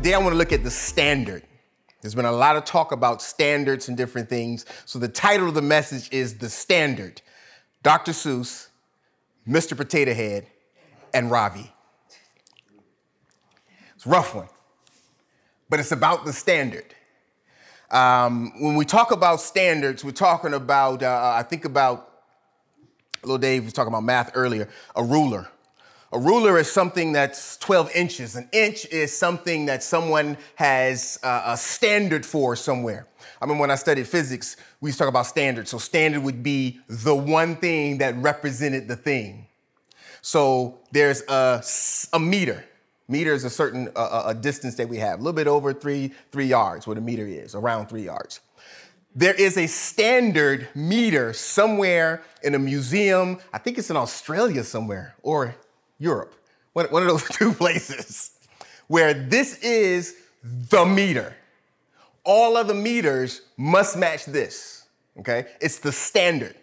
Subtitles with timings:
[0.00, 1.42] Today I want to look at the standard.
[2.00, 4.64] There's been a lot of talk about standards and different things.
[4.86, 7.20] So the title of the message is The Standard.
[7.82, 8.12] Dr.
[8.12, 8.68] Seuss,
[9.46, 9.76] Mr.
[9.76, 10.46] Potato Head,
[11.12, 11.70] and Ravi.
[13.94, 14.48] It's a rough one,
[15.68, 16.94] but it's about the standard.
[17.90, 22.22] Um, when we talk about standards, we're talking about, uh, I think about,
[23.22, 25.50] little Dave was talking about math earlier, a ruler.
[26.12, 28.34] A ruler is something that's 12 inches.
[28.34, 33.06] An inch is something that someone has uh, a standard for somewhere.
[33.40, 35.70] I mean, when I studied physics, we used to talk about standards.
[35.70, 39.46] So, standard would be the one thing that represented the thing.
[40.20, 41.62] So, there's a,
[42.12, 42.64] a meter.
[43.06, 46.12] Meter is a certain uh, a distance that we have, a little bit over three,
[46.32, 48.40] three yards, what a meter is, around three yards.
[49.14, 53.38] There is a standard meter somewhere in a museum.
[53.52, 55.56] I think it's in Australia somewhere or
[56.00, 56.34] Europe,
[56.72, 58.32] one, one of those two places,
[58.88, 61.36] where this is the meter.
[62.24, 64.86] All other meters must match this,
[65.20, 65.46] okay?
[65.60, 66.56] It's the standard.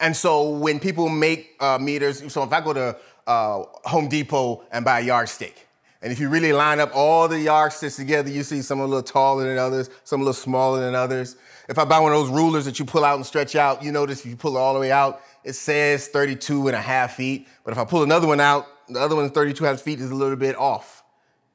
[0.00, 4.64] And so when people make uh, meters, so if I go to uh, Home Depot
[4.70, 5.66] and buy a yardstick,
[6.02, 9.02] and if you really line up all the yardsticks together, you see some a little
[9.02, 11.36] taller than others, some a little smaller than others.
[11.66, 13.90] If I buy one of those rulers that you pull out and stretch out, you
[13.90, 17.16] notice if you pull it all the way out, it says 32 and a half
[17.16, 17.46] feet.
[17.64, 20.00] But if I pull another one out, the other one 32 and a half feet
[20.00, 21.02] is a little bit off.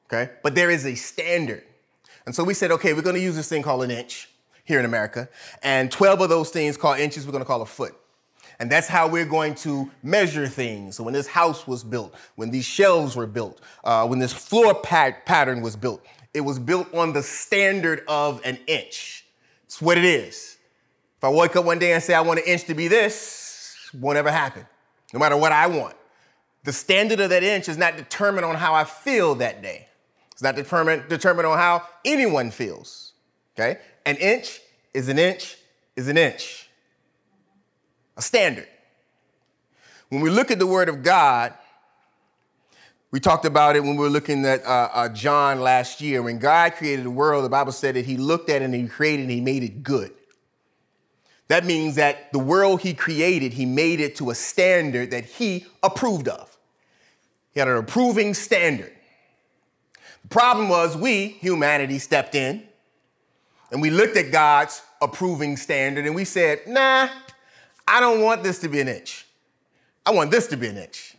[0.06, 0.32] Okay?
[0.42, 1.62] But there is a standard.
[2.26, 4.28] And so we said, okay, we're gonna use this thing called an inch
[4.64, 5.28] here in America.
[5.62, 7.94] And 12 of those things called inches, we're gonna call a foot.
[8.60, 10.96] And that's how we're going to measure things.
[10.96, 14.74] So when this house was built, when these shelves were built, uh, when this floor
[14.74, 16.04] pat- pattern was built,
[16.34, 19.24] it was built on the standard of an inch.
[19.64, 20.58] It's what it is.
[21.16, 23.39] If I wake up one day and say I want an inch to be this,
[23.94, 24.66] won't ever happen,
[25.12, 25.96] no matter what I want.
[26.64, 29.88] The standard of that inch is not determined on how I feel that day.
[30.32, 33.12] It's not determined, determined on how anyone feels.
[33.58, 33.80] Okay?
[34.06, 34.60] An inch
[34.94, 35.56] is an inch
[35.96, 36.70] is an inch
[38.20, 38.68] a standard.
[40.10, 41.54] When we look at the Word of God,
[43.10, 46.22] we talked about it when we were looking at uh, uh, John last year.
[46.22, 48.86] When God created the world, the Bible said that He looked at it and He
[48.86, 50.12] created and He made it good.
[51.50, 55.66] That means that the world He created, He made it to a standard that He
[55.82, 56.56] approved of.
[57.52, 58.92] He had an approving standard.
[60.22, 62.62] The problem was we, humanity, stepped in
[63.72, 67.08] and we looked at God's approving standard and we said, nah,
[67.84, 69.26] I don't want this to be an inch.
[70.06, 71.16] I want this to be an inch.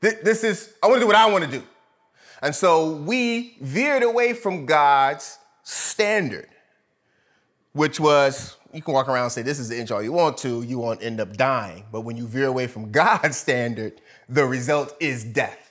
[0.00, 1.64] This is, I want to do what I want to do.
[2.42, 6.46] And so we veered away from God's standard,
[7.72, 10.38] which was you can walk around and say, This is the inch all you want
[10.38, 11.84] to, you won't end up dying.
[11.90, 15.64] But when you veer away from God's standard, the result is death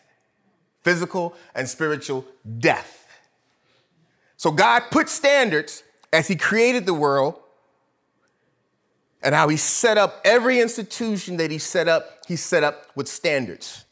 [0.83, 2.23] physical and spiritual
[2.59, 3.05] death.
[4.37, 7.41] So God put standards as He created the world
[9.27, 13.07] and how he set up every institution that he set up, he set up with
[13.07, 13.85] standards.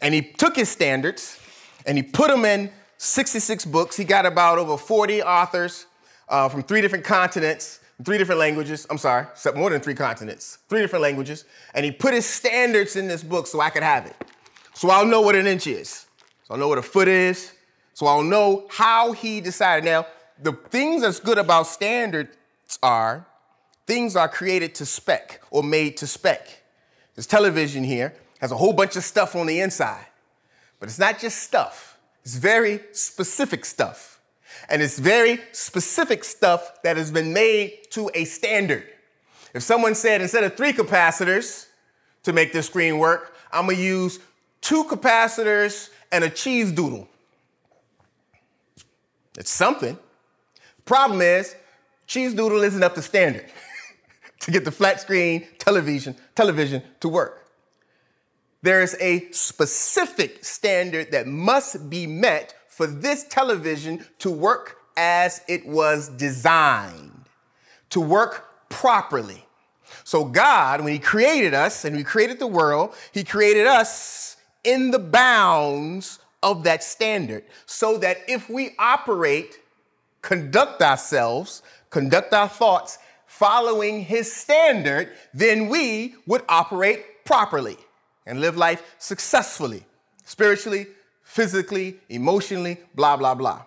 [0.00, 1.38] And he took his standards
[1.86, 3.96] and he put them in 66 books.
[3.96, 5.86] He got about over 40 authors
[6.28, 8.86] uh, from three different continents, three different languages.
[8.90, 11.44] I'm sorry, more than three continents, three different languages.
[11.74, 14.16] And he put his standards in this book so I could have it.
[14.74, 16.06] So I'll know what an inch is.
[16.44, 17.52] So I'll know what a foot is.
[17.94, 19.84] So I'll know how he decided.
[19.84, 20.06] Now,
[20.42, 22.36] the things that's good about standards
[22.82, 23.26] are
[23.86, 26.62] things are created to spec or made to spec.
[27.14, 30.06] This television here has a whole bunch of stuff on the inside,
[30.80, 34.11] but it's not just stuff, it's very specific stuff.
[34.68, 38.86] And it's very specific stuff that has been made to a standard.
[39.54, 41.66] If someone said instead of three capacitors
[42.22, 44.18] to make this screen work, I'm gonna use
[44.60, 47.08] two capacitors and a cheese doodle.
[49.38, 49.98] It's something.
[50.84, 51.54] Problem is,
[52.06, 53.46] cheese doodle isn't up to standard.
[54.40, 57.46] to get the flat screen television, television to work.
[58.62, 65.42] There is a specific standard that must be met for this television to work as
[65.46, 67.26] it was designed,
[67.90, 69.44] to work properly.
[70.04, 74.90] So, God, when He created us and He created the world, He created us in
[74.90, 79.58] the bounds of that standard so that if we operate,
[80.22, 82.96] conduct ourselves, conduct our thoughts
[83.26, 87.76] following his standard, then we would operate properly
[88.24, 89.84] and live life successfully,
[90.24, 90.86] spiritually,
[91.22, 93.62] physically, emotionally, blah, blah, blah.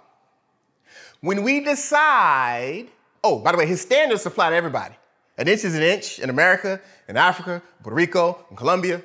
[1.22, 2.88] When we decide,
[3.24, 4.96] oh, by the way, his standards apply to everybody.
[5.38, 9.02] An inch is an inch in America, in Africa, Puerto Rico, in Colombia,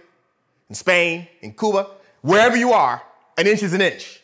[0.69, 1.89] in Spain, in Cuba,
[2.21, 3.03] wherever you are,
[3.37, 4.21] an inch is an inch,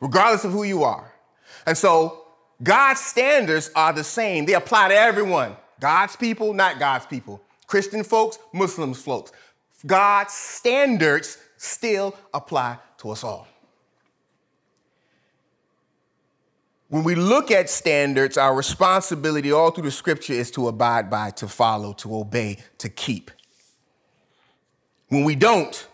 [0.00, 1.12] regardless of who you are.
[1.66, 2.24] And so
[2.62, 4.46] God's standards are the same.
[4.46, 5.56] They apply to everyone.
[5.80, 7.42] God's people, not God's people.
[7.66, 9.32] Christian folks, Muslims folks.
[9.86, 13.48] God's standards still apply to us all.
[16.88, 21.30] When we look at standards, our responsibility all through the scripture is to abide by,
[21.32, 23.30] to follow, to obey, to keep.
[25.08, 25.86] When we don't,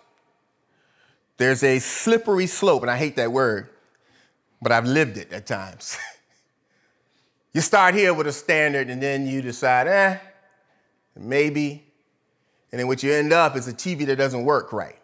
[1.37, 3.71] there's a slippery slope, and I hate that word,
[4.63, 5.99] but I've lived it at times.
[7.53, 10.19] you start here with a standard, and then you decide, eh,
[11.17, 11.85] maybe.
[12.71, 14.99] And then what you end up is a TV that doesn't work right.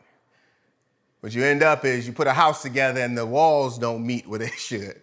[1.20, 4.26] What you end up is you put a house together and the walls don't meet
[4.26, 5.00] where they should.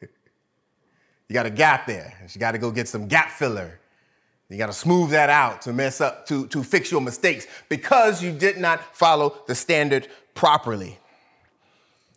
[0.00, 2.12] you got a gap there.
[2.32, 3.78] You got to go get some gap filler.
[4.48, 8.20] You got to smooth that out to mess up, to, to fix your mistakes because
[8.20, 10.98] you did not follow the standard properly.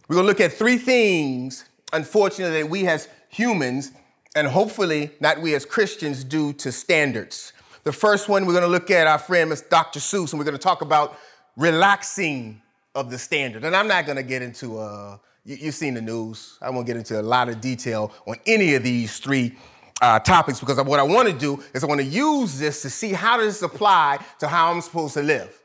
[0.08, 1.64] We're going to look at three things,
[1.94, 3.92] unfortunately, that we as humans,
[4.36, 7.54] and hopefully not we as Christians, do to standards.
[7.84, 9.54] The first one, we're going to look at our friend.
[9.70, 10.00] Dr.
[10.00, 11.20] Seuss, and we're going to talk about
[11.56, 12.63] relaxing
[12.96, 13.64] of the standard.
[13.64, 16.58] And I'm not going to get into, uh, you, have seen the news.
[16.62, 19.56] I won't get into a lot of detail on any of these three
[20.02, 22.90] uh, topics because what I want to do is I want to use this to
[22.90, 25.60] see how does this apply to how I'm supposed to live.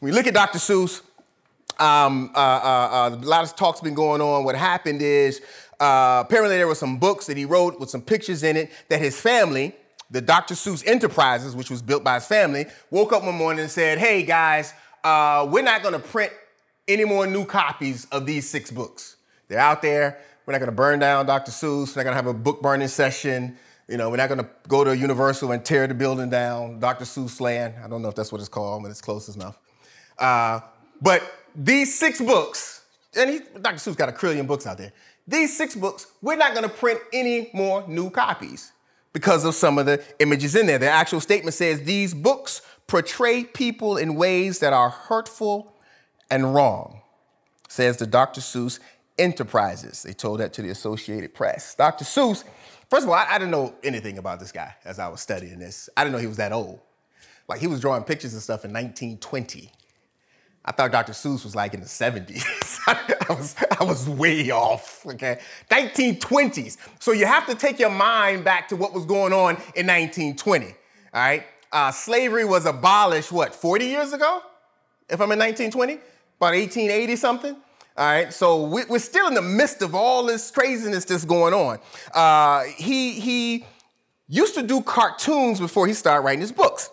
[0.00, 0.58] We look at Dr.
[0.58, 1.02] Seuss,
[1.78, 4.44] um, uh, uh, uh, a lot of talk's been going on.
[4.44, 5.40] What happened is
[5.78, 9.00] uh, apparently there were some books that he wrote with some pictures in it that
[9.00, 9.74] his family,
[10.10, 10.54] the Dr.
[10.54, 14.22] Seuss Enterprises, which was built by his family, woke up one morning and said, "Hey
[14.22, 14.74] guys,
[15.04, 16.32] uh, we're not going to print
[16.88, 19.16] any more new copies of these six books.
[19.48, 20.18] They're out there.
[20.46, 21.52] We're not going to burn down Dr.
[21.52, 21.94] Seuss.
[21.94, 23.56] We're not going to have a book burning session."
[23.88, 27.04] You know, we're not going to go to Universal and tear the building down, Dr.
[27.04, 27.74] Seuss land.
[27.84, 29.58] I don't know if that's what it's called, but it's close enough.
[30.16, 30.60] Uh,
[31.02, 31.22] but
[31.56, 32.84] these six books,
[33.16, 33.78] and he, Dr.
[33.78, 34.92] Seuss got a trillion books out there.
[35.26, 38.70] These six books, we're not going to print any more new copies
[39.12, 40.78] because of some of the images in there.
[40.78, 45.72] The actual statement says these books portray people in ways that are hurtful
[46.28, 47.00] and wrong,
[47.68, 48.40] says the Dr.
[48.40, 48.80] Seuss
[49.16, 50.02] Enterprises.
[50.02, 51.76] They told that to the Associated Press.
[51.76, 52.04] Dr.
[52.04, 52.42] Seuss,
[52.88, 55.60] first of all, I, I didn't know anything about this guy as I was studying
[55.60, 55.88] this.
[55.96, 56.80] I didn't know he was that old.
[57.46, 59.70] Like he was drawing pictures and stuff in 1920.
[60.64, 61.12] I thought Dr.
[61.12, 62.44] Seuss was like in the 70s.
[62.88, 65.38] I, was, I was way off, okay?
[65.70, 66.76] 1920s.
[66.98, 70.66] So you have to take your mind back to what was going on in 1920,
[70.66, 70.72] all
[71.14, 71.44] right?
[71.72, 74.42] Uh, slavery was abolished, what, 40 years ago?
[75.08, 75.94] If I'm in 1920?
[75.94, 77.56] About 1880 something?
[77.96, 81.78] All right, so we're still in the midst of all this craziness that's going on.
[82.14, 83.64] Uh, he, he
[84.28, 86.90] used to do cartoons before he started writing his books.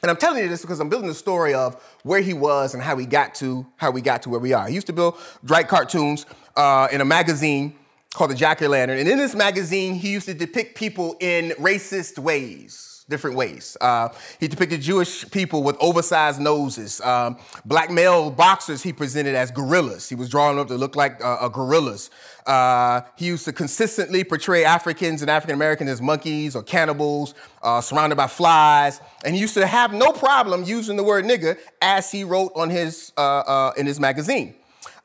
[0.00, 2.82] And I'm telling you this because I'm building the story of where he was and
[2.82, 4.66] how he got to how we got to where we are.
[4.66, 6.26] He used to build Drake cartoons
[6.56, 7.74] uh, in a magazine
[8.12, 11.50] called the Jack O' Lantern, and in this magazine, he used to depict people in
[11.52, 13.76] racist ways different ways.
[13.80, 14.08] Uh,
[14.40, 17.00] he depicted Jewish people with oversized noses.
[17.00, 20.08] Um, black male boxers he presented as gorillas.
[20.08, 22.10] He was drawing up to look like uh, gorillas.
[22.46, 27.80] Uh, he used to consistently portray Africans and African Americans as monkeys or cannibals, uh,
[27.80, 29.00] surrounded by flies.
[29.24, 32.70] And he used to have no problem using the word nigger as he wrote on
[32.70, 34.54] his, uh, uh, in his magazine.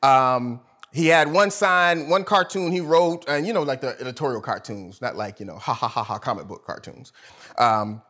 [0.01, 0.61] Um,
[0.93, 5.01] he had one sign, one cartoon he wrote, and you know, like the editorial cartoons,
[5.01, 7.11] not like, you know, ha ha ha ha comic book cartoons.
[7.57, 8.01] Um,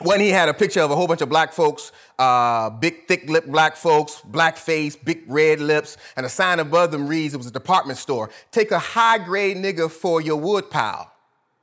[0.00, 3.28] when he had a picture of a whole bunch of black folks, uh, big thick
[3.28, 7.36] lipped black folks, black face, big red lips, and a sign above them reads it
[7.36, 8.30] was a department store.
[8.50, 11.12] Take a high grade nigga for your wood pile.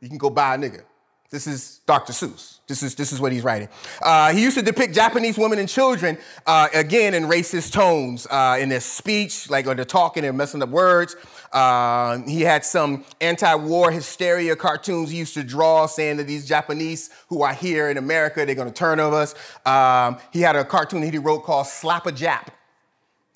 [0.01, 0.83] You can go buy a nigga.
[1.29, 2.13] This is Dr.
[2.13, 2.59] Seuss.
[2.67, 3.67] This is, this is what he's writing.
[4.01, 8.57] Uh, he used to depict Japanese women and children, uh, again, in racist tones uh,
[8.59, 11.17] in their speech, like when they're talking and messing up words.
[11.51, 16.48] Uh, he had some anti war hysteria cartoons he used to draw saying that these
[16.48, 19.34] Japanese who are here in America, they're going to turn on us.
[19.66, 22.48] Um, he had a cartoon that he wrote called Slap a Jap.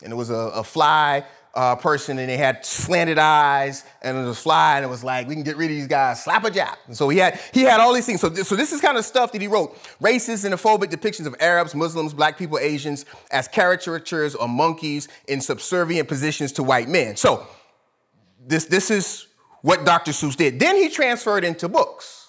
[0.04, 4.22] And it was a, a fly uh, person and they had slanted eyes and it
[4.26, 6.24] was fly and it was like we can get rid of these guys.
[6.24, 8.22] Slap a Jap and so he had he had all these things.
[8.22, 9.78] So this, so this is kind of stuff that he wrote.
[10.02, 15.42] Racist and phobic depictions of arabs muslims black people asians as caricatures or monkeys in
[15.42, 17.16] subservient positions to white men.
[17.16, 17.46] So
[18.46, 19.28] this this is
[19.62, 22.22] what dr seuss did then he transferred into books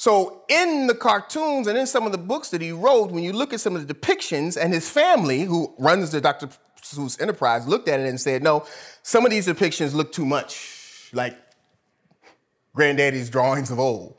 [0.00, 3.34] so, in the cartoons and in some of the books that he wrote, when you
[3.34, 6.48] look at some of the depictions, and his family, who runs the Dr.
[6.80, 8.64] Seuss Enterprise looked at it and said, no,
[9.02, 11.36] some of these depictions look too much like
[12.74, 14.14] granddaddy's drawings of old,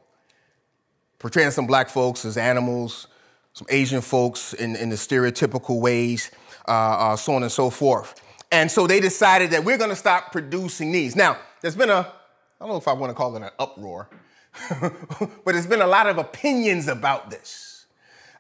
[1.18, 3.08] portraying some black folks as animals,
[3.54, 6.30] some Asian folks in, in the stereotypical ways,
[6.68, 8.21] uh, uh, so on and so forth.
[8.52, 11.16] And so they decided that we're going to stop producing these.
[11.16, 12.06] Now, there's been a, I
[12.60, 14.10] don't know if I want to call it an uproar,
[14.82, 17.86] but there's been a lot of opinions about this.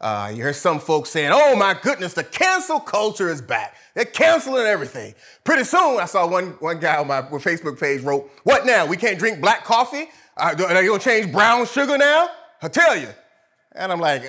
[0.02, 3.76] Uh, you hear some folks saying, oh my goodness, the cancel culture is back.
[3.94, 5.14] They're canceling everything.
[5.44, 8.88] Pretty soon, I saw one, one guy on my Facebook page wrote, what now?
[8.88, 10.10] We can't drink black coffee?
[10.36, 12.30] Uh, are you gonna change brown sugar now?
[12.64, 13.10] I tell you.
[13.74, 14.24] And I'm like,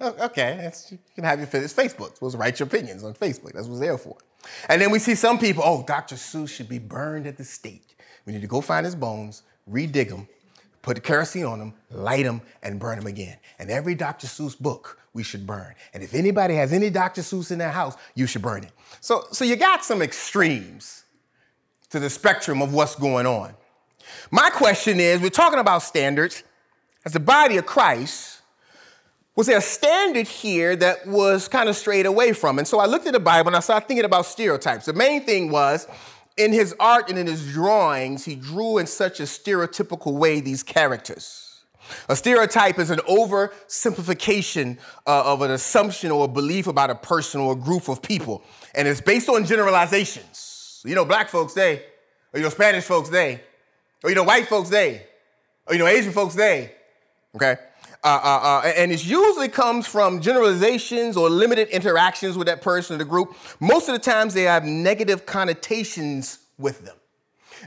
[0.00, 2.14] uh, okay, you can have your, it's Facebook.
[2.14, 3.52] supposed to write your opinions on Facebook.
[3.52, 4.16] That's what it's there for.
[4.68, 6.16] And then we see some people, oh, Dr.
[6.16, 7.96] Seuss should be burned at the stake.
[8.24, 10.28] We need to go find his bones, redig them,
[10.82, 13.38] put the kerosene on them, light them, and burn them again.
[13.58, 14.26] And every Dr.
[14.26, 15.74] Seuss book we should burn.
[15.92, 17.22] And if anybody has any Dr.
[17.22, 18.72] Seuss in their house, you should burn it.
[19.00, 21.04] So, so you got some extremes
[21.90, 23.54] to the spectrum of what's going on.
[24.30, 26.42] My question is we're talking about standards.
[27.04, 28.37] As the body of Christ,
[29.38, 32.58] was there a standard here that was kind of strayed away from?
[32.58, 34.86] And so I looked at the Bible and I started thinking about stereotypes.
[34.86, 35.86] The main thing was
[36.36, 40.64] in his art and in his drawings, he drew in such a stereotypical way these
[40.64, 41.60] characters.
[42.08, 44.76] A stereotype is an oversimplification
[45.06, 48.42] uh, of an assumption or a belief about a person or a group of people.
[48.74, 50.82] And it's based on generalizations.
[50.84, 51.84] You know, black folks, they,
[52.32, 53.40] or you know, Spanish folks, they,
[54.02, 55.06] or you know, white folks, they,
[55.64, 56.72] or you know, Asian folks, they.
[57.36, 57.56] Okay?
[58.04, 62.94] Uh, uh, uh, and it usually comes from generalizations or limited interactions with that person
[62.94, 63.36] or the group.
[63.58, 66.96] Most of the times they have negative connotations with them.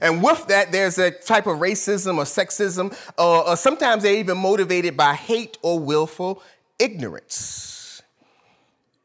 [0.02, 4.38] And with that, there's a type of racism or sexism, or, or sometimes they're even
[4.38, 6.42] motivated by hate or willful
[6.80, 8.02] ignorance.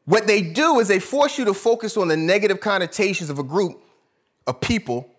[0.05, 3.43] What they do is they force you to focus on the negative connotations of a
[3.43, 3.83] group
[4.47, 5.09] of people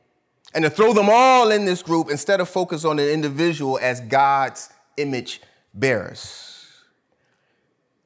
[0.55, 4.01] and to throw them all in this group instead of focus on the individual as
[4.01, 5.43] God's image
[5.75, 6.67] bearers.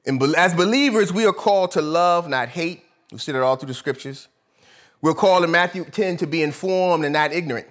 [0.05, 2.83] And as believers, we are called to love, not hate.
[3.13, 4.29] We see that all through the scriptures.
[5.01, 7.67] We're called in Matthew 10 to be informed and not ignorant.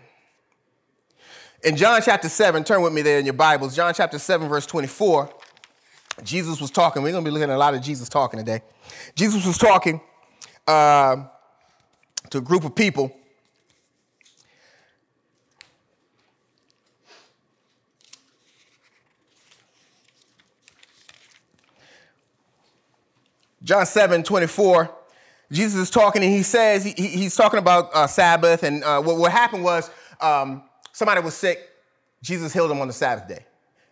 [1.64, 4.66] In John chapter 7, turn with me there in your Bibles, John chapter 7, verse
[4.66, 5.30] 24,
[6.24, 7.04] Jesus was talking.
[7.04, 8.62] We're going to be looking at a lot of Jesus talking today.
[9.16, 10.02] Jesus was talking
[10.68, 11.24] uh,
[12.30, 13.16] to a group of people
[23.63, 24.91] John 7 24,
[25.51, 28.63] Jesus is talking and he says, he, he's talking about uh, Sabbath.
[28.63, 30.63] And uh, what, what, happened was um,
[30.94, 31.70] somebody was sick.
[32.24, 33.46] Jesus healed him on the Sabbath day.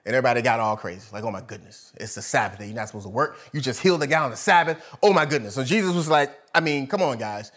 [0.05, 1.07] And everybody got all crazy.
[1.11, 2.65] Like, oh my goodness, it's the Sabbath day.
[2.65, 3.37] You're not supposed to work.
[3.53, 4.83] You just healed the guy on the Sabbath.
[5.03, 5.53] Oh my goodness.
[5.55, 7.51] So Jesus was like, I mean, come on, guys.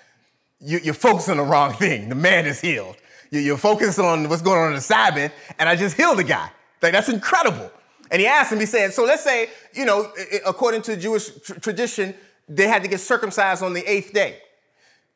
[0.60, 2.08] You, are focusing on the wrong thing.
[2.08, 2.96] The man is healed.
[3.30, 6.50] You're focused on what's going on on the Sabbath, and I just healed the guy.
[6.82, 7.70] Like, that's incredible.
[8.12, 10.12] And he asked him, he said, so let's say, you know,
[10.44, 12.14] according to Jewish tr- tradition,
[12.46, 14.36] they had to get circumcised on the eighth day.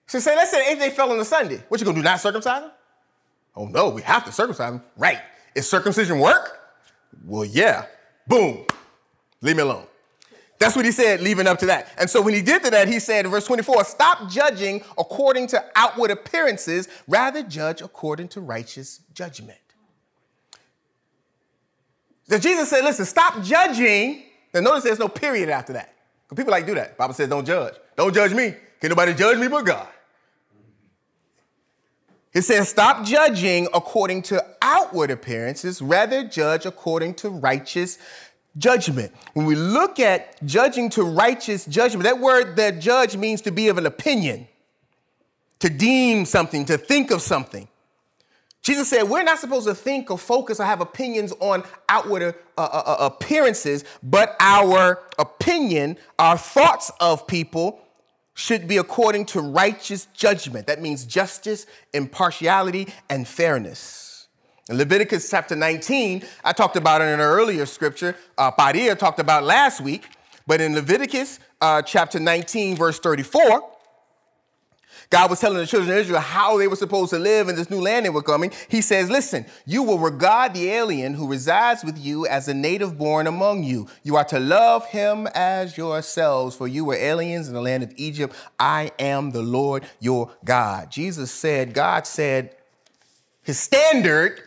[0.06, 1.62] So say, let's say the eighth day fell on a Sunday.
[1.68, 2.70] What you gonna do, not circumcise them?
[3.54, 4.82] Oh no, we have to circumcise them.
[4.96, 5.20] Right.
[5.54, 6.58] Is circumcision work?
[7.26, 7.84] Well, yeah.
[8.26, 8.64] Boom.
[9.42, 9.86] Leave me alone.
[10.58, 11.88] That's what he said, leaving up to that.
[11.98, 15.48] And so when he did to that, he said in verse 24, stop judging according
[15.48, 19.58] to outward appearances, rather judge according to righteous judgment.
[22.28, 24.22] So Jesus said, listen, stop judging.
[24.52, 25.94] Now notice there's no period after that.
[26.28, 26.96] Because people like do that.
[26.96, 27.74] Bible says, don't judge.
[27.96, 28.54] Don't judge me.
[28.80, 29.88] Can nobody judge me but God?
[32.32, 37.98] It says, stop judging according to outward appearances, rather judge according to righteous
[38.58, 39.14] judgment.
[39.32, 43.68] When we look at judging to righteous judgment, that word that judge means to be
[43.68, 44.48] of an opinion,
[45.60, 47.68] to deem something, to think of something.
[48.66, 52.32] Jesus said, We're not supposed to think or focus or have opinions on outward uh,
[52.58, 57.78] uh, uh, appearances, but our opinion, our thoughts of people
[58.34, 60.66] should be according to righteous judgment.
[60.66, 64.26] That means justice, impartiality, and fairness.
[64.68, 68.50] In Leviticus chapter 19, I talked about it in an earlier scripture, uh,
[68.96, 70.08] talked about last week,
[70.44, 73.75] but in Leviticus uh, chapter 19, verse 34,
[75.10, 77.70] God was telling the children of Israel how they were supposed to live in this
[77.70, 78.52] new land they were coming.
[78.68, 82.98] He says, Listen, you will regard the alien who resides with you as a native
[82.98, 83.88] born among you.
[84.02, 87.92] You are to love him as yourselves, for you were aliens in the land of
[87.96, 88.34] Egypt.
[88.58, 90.90] I am the Lord your God.
[90.90, 92.56] Jesus said, God said,
[93.46, 94.42] his standard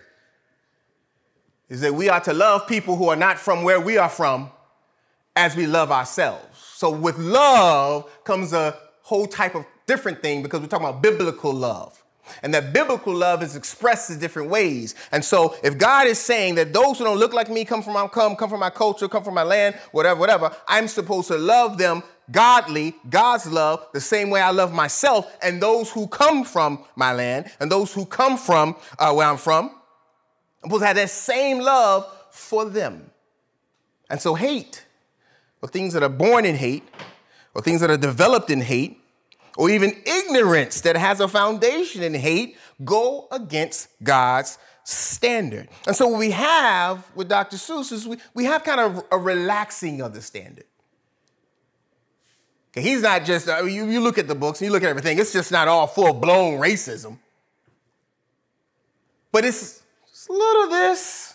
[1.70, 4.52] is that we are to love people who are not from where we are from
[5.38, 6.58] as we love ourselves.
[6.58, 11.52] So with love comes a whole type of different thing because we're talking about biblical
[11.52, 12.02] love.
[12.44, 14.94] And that biblical love is expressed in different ways.
[15.12, 17.94] And so if God is saying that those who don't look like me come from
[17.94, 21.38] my come, come from my culture, come from my land, whatever, whatever, I'm supposed to
[21.38, 26.44] love them godly, God's love, the same way I love myself and those who come
[26.44, 29.72] from my land and those who come from uh, where I'm from.
[30.64, 33.10] I'm supposed to have that same love for them.
[34.10, 34.86] And so, hate,
[35.62, 36.84] or things that are born in hate,
[37.54, 38.99] or things that are developed in hate,
[39.60, 45.68] or even ignorance that has a foundation in hate, go against God's standard.
[45.86, 47.58] And so, what we have with Dr.
[47.58, 50.64] Seuss is we, we have kind of a relaxing of the standard.
[52.72, 54.90] Okay, he's not just, uh, you, you look at the books and you look at
[54.90, 57.18] everything, it's just not all full blown racism.
[59.34, 61.34] But it's, it's a little of this,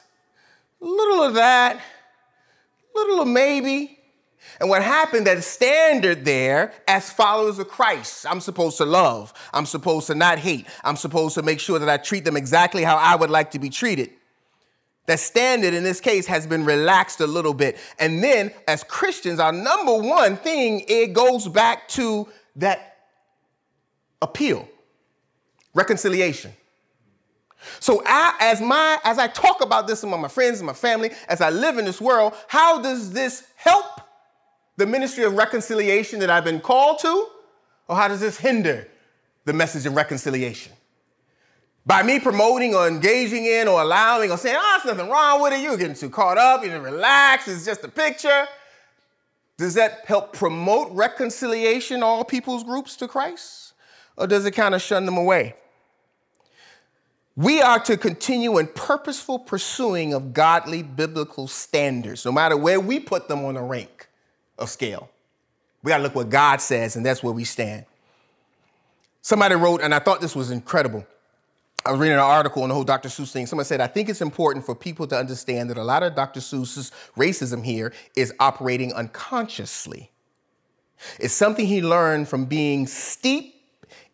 [0.80, 3.93] a little of that, a little of maybe.
[4.60, 9.32] And what happened, that standard there, as followers of Christ, I'm supposed to love.
[9.52, 10.66] I'm supposed to not hate.
[10.84, 13.58] I'm supposed to make sure that I treat them exactly how I would like to
[13.58, 14.10] be treated.
[15.06, 17.78] That standard in this case has been relaxed a little bit.
[17.98, 22.96] And then, as Christians, our number one thing, it goes back to that
[24.22, 24.66] appeal,
[25.74, 26.52] reconciliation.
[27.80, 31.10] So I, as my as I talk about this among my friends and my family,
[31.28, 34.00] as I live in this world, how does this help
[34.76, 37.28] the ministry of reconciliation that I've been called to?
[37.88, 38.88] Or how does this hinder
[39.44, 40.72] the message of reconciliation?
[41.86, 45.52] By me promoting or engaging in or allowing or saying, oh, there's nothing wrong with
[45.52, 48.46] it, you're getting too caught up, you are relax, it's just a picture.
[49.58, 53.74] Does that help promote reconciliation, all people's groups to Christ?
[54.16, 55.56] Or does it kind of shun them away?
[57.36, 62.98] We are to continue in purposeful pursuing of godly biblical standards, no matter where we
[62.98, 64.08] put them on the rank
[64.58, 65.10] of scale.
[65.82, 67.84] We got to look what God says, and that's where we stand.
[69.20, 71.06] Somebody wrote, and I thought this was incredible.
[71.86, 73.10] I was reading an article on the whole Dr.
[73.10, 73.46] Seuss thing.
[73.46, 76.40] Someone said, I think it's important for people to understand that a lot of Dr.
[76.40, 80.10] Seuss's racism here is operating unconsciously.
[81.18, 83.54] It's something he learned from being steeped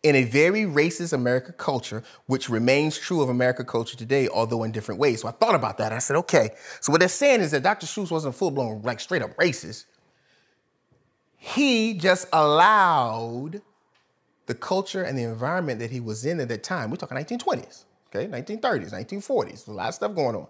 [0.03, 4.71] in a very racist American culture, which remains true of American culture today, although in
[4.71, 5.21] different ways.
[5.21, 5.93] So I thought about that.
[5.93, 6.49] I said, okay.
[6.81, 7.85] So what they're saying is that Dr.
[7.85, 9.85] Seuss wasn't full blown, like straight up racist
[11.43, 13.63] he just allowed
[14.45, 16.91] the culture and the environment that he was in at that time.
[16.91, 20.45] We're talking 1920s, okay, 1930s, 1940s, a lot of stuff going on.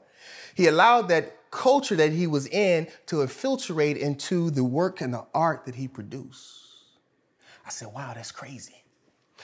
[0.54, 5.26] He allowed that culture that he was in to infiltrate into the work and the
[5.34, 6.60] art that he produced.
[7.66, 8.84] I said, wow, that's crazy.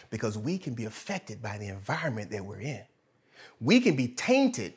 [0.10, 2.84] Because we can be affected by the environment that we're in.
[3.62, 4.74] We can be tainted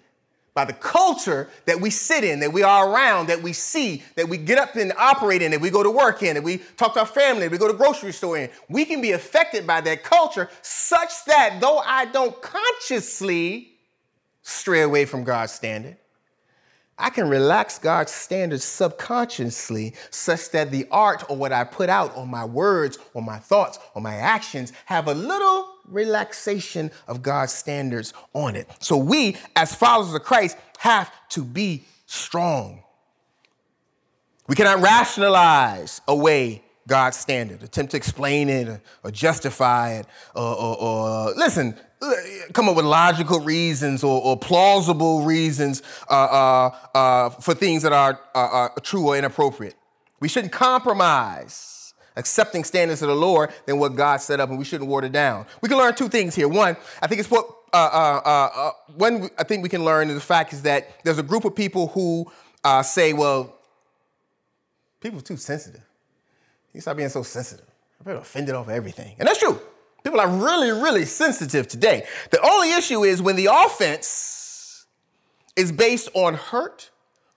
[0.55, 4.29] by the culture that we sit in, that we are around, that we see, that
[4.29, 6.95] we get up and operate in, that we go to work in, that we talk
[6.95, 8.51] to our family, that we go to grocery store in.
[8.69, 13.75] We can be affected by that culture such that though I don't consciously
[14.43, 15.97] stray away from God's standard,
[16.99, 22.15] I can relax God's standards subconsciously such that the art or what I put out
[22.17, 27.53] or my words or my thoughts or my actions have a little relaxation of God's
[27.53, 28.69] standards on it.
[28.81, 32.83] So we, as followers of Christ, have to be strong.
[34.47, 40.83] We cannot rationalize away God's standard, attempt to explain it or, justify it, or, or,
[40.83, 41.79] or, listen,
[42.53, 47.93] come up with logical reasons or, or plausible reasons uh, uh, uh, for things that
[47.93, 49.77] are true or inappropriate.
[50.19, 51.80] We shouldn't compromise
[52.21, 55.47] accepting standards of the Lord than what God set up, and we shouldn't water down.
[55.61, 56.47] We can learn two things here.
[56.47, 60.09] One, I think it's what uh, uh, uh, uh one I think we can learn
[60.09, 62.31] is the fact is that there's a group of people who
[62.63, 63.57] uh, say, well,
[65.01, 65.83] people are too sensitive.
[66.73, 67.67] You stop being so sensitive.
[68.07, 69.61] I'm offended over everything, and that's true.
[70.03, 72.07] People are really, really sensitive today.
[72.31, 74.87] The only issue is when the offense
[75.57, 76.91] is based on hurt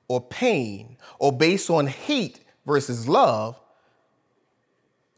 [0.08, 3.60] or pain or based on hate versus love,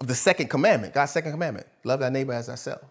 [0.06, 2.82] the second commandment, God's second commandment, love thy neighbor as thyself.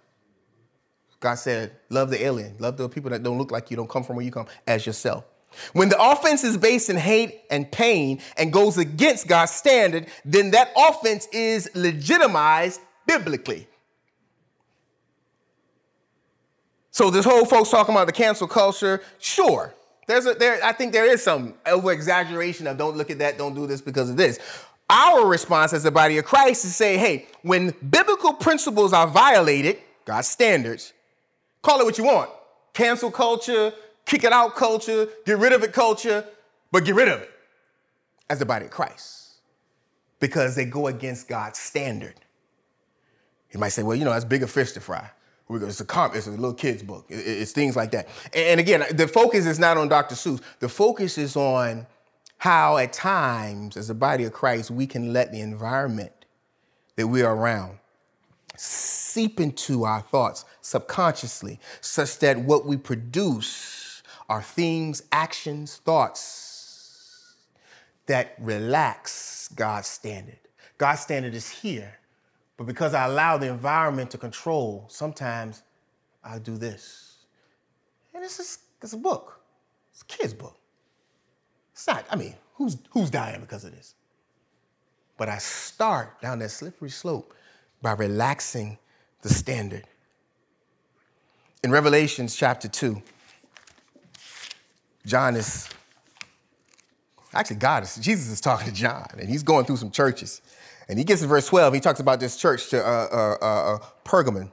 [1.21, 4.05] God said, love the alien, love the people that don't look like you, don't come
[4.05, 5.25] from where you come, as yourself.
[5.73, 10.51] When the offense is based in hate and pain and goes against God's standard, then
[10.51, 13.69] that offense is legitimized biblically.
[16.91, 19.75] So this whole folks talking about the cancel culture, sure.
[20.07, 23.39] There's a there, I think there is some over exaggeration of don't look at that,
[23.39, 24.39] don't do this because of this.
[24.91, 29.79] Our response as the body of Christ is say, hey, when biblical principles are violated,
[30.05, 30.93] God's standards,
[31.63, 32.31] call it what you want.
[32.75, 33.73] Cancel culture,
[34.05, 36.25] kick it out culture, get rid of it culture,
[36.71, 37.31] but get rid of it
[38.29, 39.35] as the body of Christ
[40.21, 42.15] because they go against God's standard.
[43.53, 45.11] You might say, well, you know, that's bigger fish to fry.
[45.49, 47.07] It's a comp, it's a little kid's book.
[47.09, 48.09] It's things like that.
[48.35, 50.15] And again, the focus is not on Dr.
[50.15, 50.41] Seuss.
[50.59, 51.87] The focus is on
[52.45, 56.13] how at times, as a body of Christ, we can let the environment
[56.95, 57.79] that we are around
[58.55, 67.35] seep into our thoughts subconsciously, such that what we produce are things, actions, thoughts
[68.09, 70.41] that relax God's standard.
[70.77, 71.99] God's standard is here,
[72.59, 75.63] but because I allow the environment to control, sometimes
[76.23, 77.25] I do this.
[78.13, 79.41] And this is it's a book.
[79.93, 80.59] It's a kid's book.
[81.75, 83.95] It's not, I mean, who's who's dying because of this?
[85.19, 87.35] But I start down that slippery slope
[87.83, 88.79] by relaxing
[89.23, 89.85] the standard.
[91.65, 93.03] In Revelations chapter 2,
[95.05, 95.69] John is
[97.33, 100.41] actually God is Jesus is talking to John, and he's going through some churches.
[100.89, 103.75] And he gets to verse 12, he talks about this church to uh, uh, uh,
[103.75, 104.51] uh, Pergamon.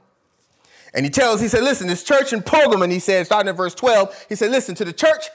[0.94, 3.74] And he tells, he said, listen, this church in Pergamon, he said, starting at verse
[3.74, 5.26] 12, he said, listen, to the church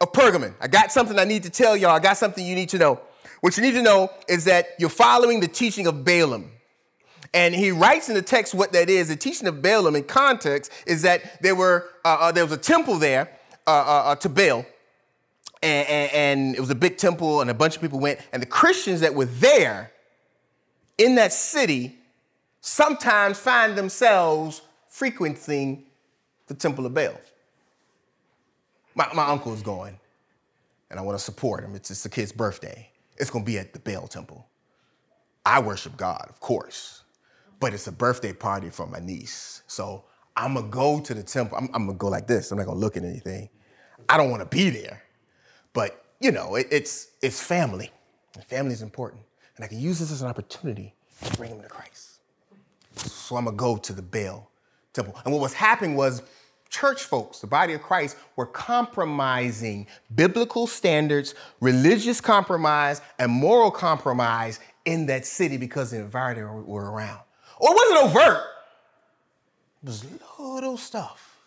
[0.00, 1.90] of Pergamon, I got something I need to tell y'all.
[1.90, 3.00] I got something you need to know.
[3.40, 6.50] What you need to know is that you're following the teaching of Balaam.
[7.34, 9.08] And he writes in the text what that is.
[9.08, 12.58] The teaching of Balaam in context is that there were uh, uh, there was a
[12.58, 13.30] temple there
[13.66, 14.64] uh, uh, uh to Baal,
[15.62, 18.20] and, and, and, it was a big temple, and a bunch of people went.
[18.32, 19.92] And the Christians that were there
[20.98, 21.96] in that city
[22.60, 25.84] sometimes find themselves frequenting
[26.46, 27.20] the temple of Baal.
[28.96, 30.00] My, my uncle is going,
[30.90, 31.76] and I want to support him.
[31.76, 32.90] It's, it's a kid's birthday.
[33.18, 34.48] It's going to be at the Baal temple.
[35.44, 37.04] I worship God, of course
[37.60, 39.62] but it's a birthday party for my niece.
[39.66, 40.04] So
[40.36, 41.58] I'm gonna go to the temple.
[41.58, 42.50] I'm, I'm gonna go like this.
[42.50, 43.48] I'm not gonna look at anything.
[44.08, 45.02] I don't want to be there,
[45.72, 47.90] but you know, it, it's it's family.
[48.48, 49.22] Family is important,
[49.56, 52.20] and I can use this as an opportunity to bring him to Christ.
[52.96, 54.50] So I'm gonna go to the Baal
[54.92, 55.18] temple.
[55.24, 56.22] And what was happening was
[56.68, 64.60] church folks, the body of Christ, were compromising biblical standards, religious compromise, and moral compromise
[64.84, 67.20] in that city because the environment were around.
[67.58, 68.42] Or it wasn't overt.
[69.82, 70.04] It was
[70.38, 71.38] little stuff.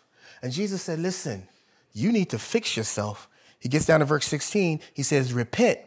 [0.42, 1.46] And Jesus said, listen,
[1.92, 3.28] you need to fix yourself.
[3.58, 4.80] He gets down to verse 16.
[4.94, 5.78] He says, repent.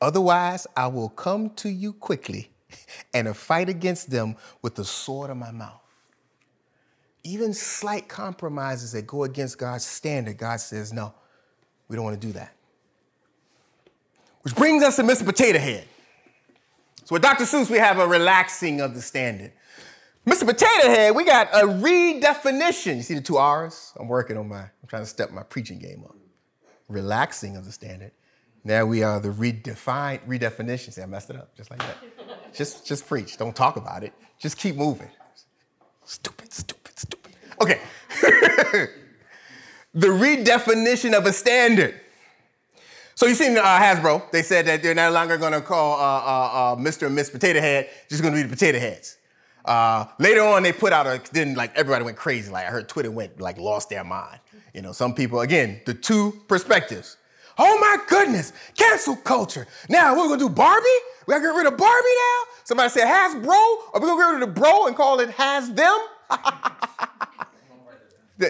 [0.00, 2.50] Otherwise, I will come to you quickly
[3.14, 5.81] and fight against them with the sword of my mouth.
[7.24, 11.14] Even slight compromises that go against God's standard, God says, no,
[11.88, 12.54] we don't want to do that.
[14.42, 15.24] Which brings us to Mr.
[15.24, 15.86] Potato Head.
[17.04, 17.44] So with Dr.
[17.44, 19.52] Seuss, we have a relaxing of the standard.
[20.26, 20.46] Mr.
[20.46, 22.96] Potato Head, we got a redefinition.
[22.96, 23.92] You see the two R's?
[23.98, 26.16] I'm working on my, I'm trying to step my preaching game up.
[26.88, 28.12] Relaxing of the standard.
[28.64, 30.92] Now we are the redefined redefinition.
[30.92, 31.96] See, I messed it up just like that.
[32.54, 33.36] just, just preach.
[33.36, 34.12] Don't talk about it.
[34.38, 35.10] Just keep moving.
[36.04, 36.81] Stupid, stupid.
[37.62, 37.80] Okay.
[39.94, 41.94] the redefinition of a standard.
[43.14, 44.32] So you seen uh, Hasbro?
[44.32, 47.06] They said that they're no longer going to call uh, uh, uh, Mr.
[47.06, 49.16] and Miss Potato Head, just going to be the Potato Heads.
[49.64, 52.50] Uh, later on, they put out a then like everybody went crazy.
[52.50, 54.40] Like I heard Twitter went like lost their mind.
[54.74, 57.16] You know, some people again the two perspectives.
[57.58, 59.68] Oh my goodness, cancel culture.
[59.88, 60.84] Now we're gonna do Barbie.
[61.28, 62.52] We gotta get rid of Barbie now.
[62.64, 63.52] Somebody said Hasbro,
[63.94, 65.96] Are we gonna get rid of the bro and call it Has Them.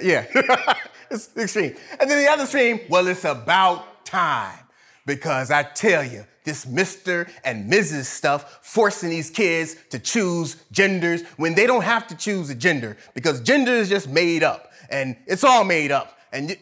[0.02, 0.26] yeah,
[1.10, 1.76] it's extreme.
[2.00, 4.58] And then the other extreme, well, it's about time.
[5.04, 7.28] Because I tell you, this Mr.
[7.44, 8.04] and Mrs.
[8.04, 12.96] stuff forcing these kids to choose genders when they don't have to choose a gender
[13.14, 16.18] because gender is just made up and it's all made up.
[16.32, 16.56] And you,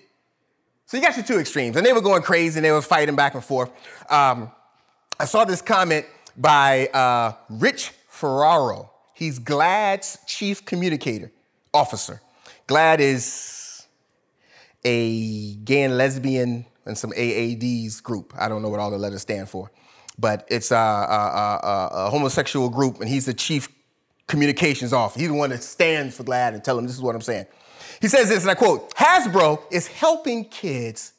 [0.86, 3.14] so you got your two extremes, and they were going crazy and they were fighting
[3.14, 3.70] back and forth.
[4.10, 4.50] Um,
[5.20, 6.04] I saw this comment
[6.36, 8.90] by uh, Rich Ferraro.
[9.14, 11.30] He's GLAAD's chief communicator
[11.72, 12.20] officer.
[12.70, 13.88] GLAAD is
[14.84, 18.32] a gay and lesbian and some AAD's group.
[18.38, 19.72] I don't know what all the letters stand for,
[20.16, 20.78] but it's a, a,
[21.64, 23.68] a, a homosexual group, and he's the chief
[24.28, 25.18] communications officer.
[25.18, 27.46] He's the one that stands for GLAAD and tell them this is what I'm saying.
[28.00, 31.12] He says this, and I quote, Hasbro is helping kids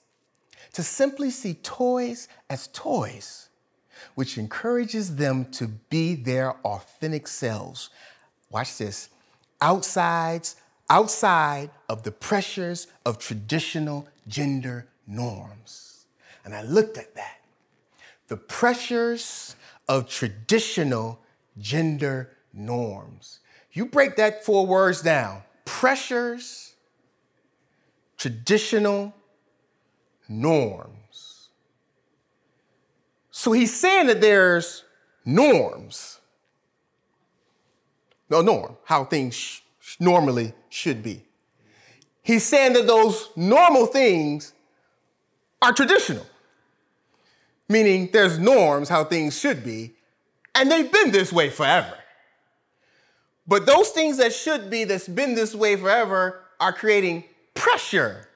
[0.71, 3.49] to simply see toys as toys,
[4.15, 7.89] which encourages them to be their authentic selves.
[8.49, 9.09] Watch this.
[9.59, 10.55] Outsides,
[10.91, 16.05] outside of the pressures of traditional gender norms.
[16.43, 17.37] And I looked at that.
[18.27, 19.55] The pressures
[19.87, 21.19] of traditional
[21.57, 23.39] gender norms.
[23.71, 26.73] You break that four words down pressures,
[28.17, 29.13] traditional
[30.27, 31.49] norms.
[33.31, 34.83] So he's saying that there's
[35.23, 36.19] norms.
[38.29, 39.60] No, norm, how things
[39.99, 41.23] normally should be.
[42.21, 44.53] He's saying that those normal things
[45.61, 46.25] are traditional,
[47.67, 49.93] meaning there's norms how things should be,
[50.53, 51.97] and they've been this way forever.
[53.47, 57.23] But those things that should be, that's been this way forever, are creating
[57.53, 58.27] pressure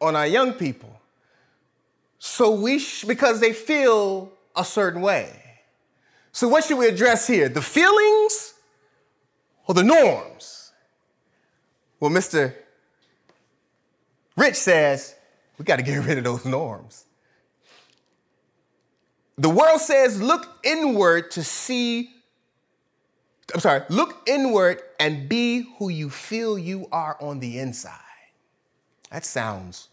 [0.00, 1.00] on our young people.
[2.18, 5.40] So we, sh- because they feel a certain way.
[6.32, 7.48] So what should we address here?
[7.48, 8.54] The feelings
[9.70, 10.72] or the norms?
[12.00, 12.52] Well, Mr.
[14.36, 15.14] Rich says
[15.58, 17.04] we got to get rid of those norms.
[19.38, 22.10] The world says look inward to see
[23.54, 27.92] I'm sorry, look inward and be who you feel you are on the inside.
[29.12, 29.88] That sounds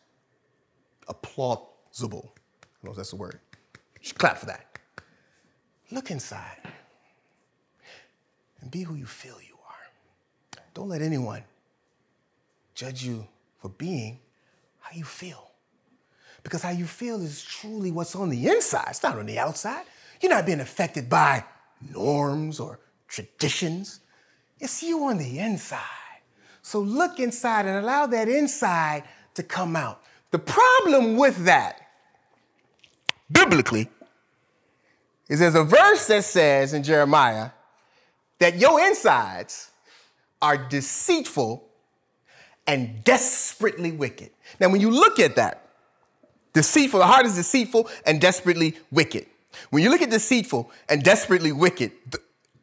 [1.07, 2.29] applaudable.
[2.31, 3.39] I don't know that's the word.
[4.01, 4.79] Should clap for that.
[5.91, 6.57] Look inside
[8.59, 9.56] and be who you feel you are.
[10.77, 11.43] Don't let anyone
[12.75, 14.19] judge you for being
[14.79, 15.49] how you feel.
[16.43, 19.85] Because how you feel is truly what's on the inside, it's not on the outside.
[20.21, 21.43] You're not being affected by
[21.81, 24.01] norms or traditions.
[24.59, 25.81] It's you on the inside.
[26.61, 30.03] So look inside and allow that inside to come out.
[30.29, 31.81] The problem with that,
[33.31, 33.89] biblically,
[35.27, 37.49] is there's a verse that says in Jeremiah
[38.37, 39.71] that your insides
[40.41, 41.67] are deceitful
[42.65, 44.31] and desperately wicked.
[44.59, 45.69] Now, when you look at that,
[46.53, 49.25] deceitful, the heart is deceitful and desperately wicked.
[49.69, 51.91] When you look at deceitful and desperately wicked,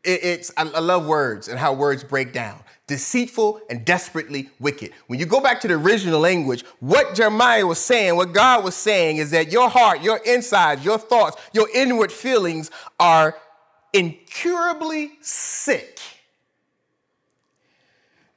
[0.04, 2.62] it's I love words and how words break down.
[2.86, 4.92] Deceitful and desperately wicked.
[5.06, 8.74] When you go back to the original language, what Jeremiah was saying, what God was
[8.74, 13.34] saying is that your heart, your insides, your thoughts, your inward feelings are
[13.94, 15.98] incurably sick.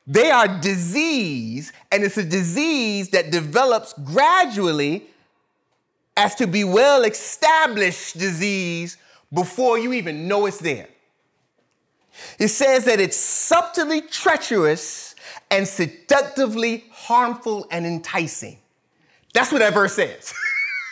[0.08, 5.06] They are disease, and it's a disease that develops gradually
[6.16, 8.98] as to be well established disease
[9.34, 10.88] before you even know it's there.
[12.40, 15.14] It says that it's subtly treacherous
[15.52, 18.58] and seductively harmful and enticing.
[19.34, 20.34] That's what that verse says.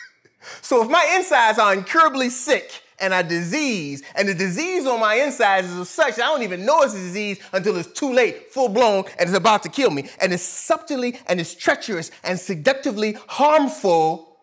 [0.62, 4.04] so if my insides are incurably sick and a disease.
[4.16, 6.98] and the disease on my insides is such that I don't even know it's a
[6.98, 10.44] disease until it's too late, full blown, and it's about to kill me, and it's
[10.44, 14.38] subtly and it's treacherous and seductively harmful,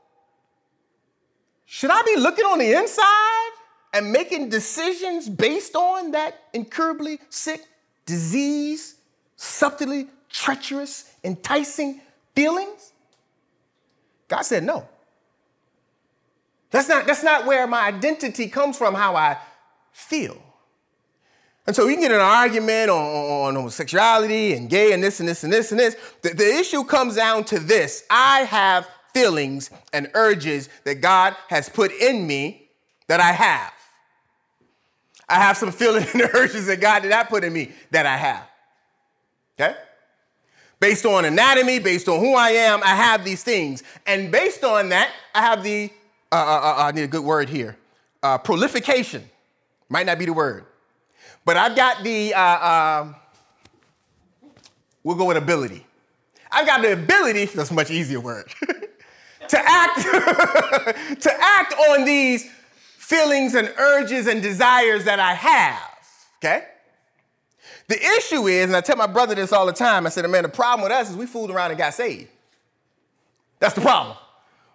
[1.65, 3.53] should I be looking on the inside?
[3.93, 7.63] and making decisions based on that incurably sick,
[8.07, 8.97] disease,
[9.37, 12.01] subtly treacherous, enticing
[12.35, 12.93] feelings?
[14.29, 14.89] God said no.
[16.73, 19.37] That's not, that's not where my identity comes from, how I
[19.93, 20.43] feel.
[21.67, 25.29] And so we can get an argument on, on, homosexuality and gay and this and
[25.29, 25.97] this and this and this.
[26.23, 31.69] The, the issue comes down to this I have feelings and urges that God has
[31.69, 32.69] put in me
[33.07, 33.73] that I have.
[35.29, 38.17] I have some feelings and urges that God did not put in me that I
[38.17, 38.49] have.
[39.61, 39.77] Okay?
[40.81, 43.85] Based on anatomy, based on who I am, I have these things.
[44.05, 45.93] And based on that, I have the,
[46.33, 47.77] uh, uh, uh, I need a good word here,
[48.23, 49.29] uh, prolification.
[49.91, 50.65] Might not be the word.
[51.45, 53.17] But I've got the, uh, um,
[55.05, 55.87] we'll go with ability.
[56.51, 58.47] I've got the ability, that's a much easier word,
[59.49, 60.01] to act,
[61.21, 62.51] to act on these
[62.97, 65.91] feelings and urges and desires that I have,
[66.39, 66.65] okay?
[67.89, 70.45] The issue is, and I tell my brother this all the time, I said, man,
[70.45, 72.31] the problem with us is we fooled around and got saved.
[73.59, 74.17] That's the problem.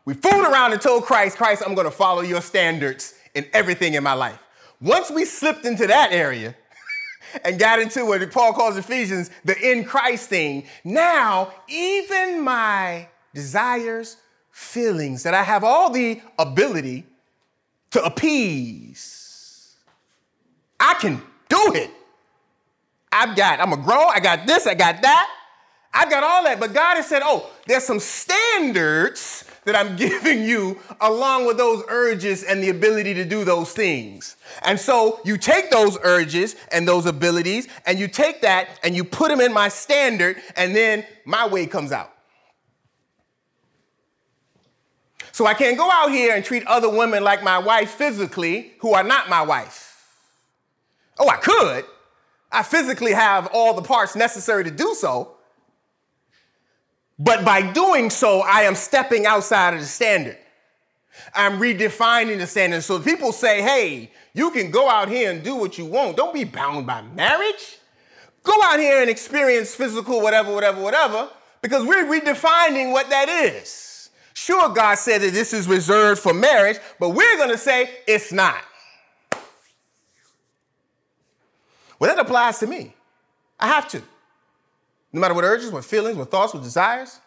[0.07, 4.03] We fooled around and told Christ, Christ, I'm gonna follow your standards in everything in
[4.03, 4.39] my life.
[4.79, 6.55] Once we slipped into that area
[7.43, 14.15] and got into what Paul calls Ephesians, the in Christ thing, now even my desires,
[14.49, 17.05] feelings, that I have all the ability
[17.91, 19.75] to appease.
[20.79, 21.91] I can do it.
[23.11, 25.29] I've got, I'm a grown, I got this, I got that.
[25.93, 26.61] I've got all that.
[26.61, 31.83] But God has said, oh, there's some standards that I'm giving you along with those
[31.89, 34.37] urges and the ability to do those things.
[34.63, 39.03] And so you take those urges and those abilities and you take that and you
[39.03, 42.13] put them in my standard and then my way comes out.
[45.33, 48.93] So I can't go out here and treat other women like my wife physically who
[48.93, 50.07] are not my wife.
[51.19, 51.83] Oh, I could.
[52.53, 55.36] I physically have all the parts necessary to do so.
[57.19, 60.37] But by doing so, I am stepping outside of the standard.
[61.33, 62.83] I'm redefining the standard.
[62.83, 66.15] So people say, hey, you can go out here and do what you want.
[66.15, 67.79] Don't be bound by marriage.
[68.43, 71.29] Go out here and experience physical, whatever, whatever, whatever,
[71.61, 74.09] because we're redefining what that is.
[74.33, 78.31] Sure, God said that this is reserved for marriage, but we're going to say it's
[78.31, 78.61] not.
[81.99, 82.93] Well, that applies to me.
[83.59, 84.03] I have to.
[85.17, 87.19] No matter what urges, what feelings, what thoughts, what desires.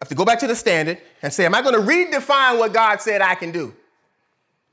[0.00, 2.58] I have to go back to the standard and say, Am I going to redefine
[2.58, 3.74] what God said I can do?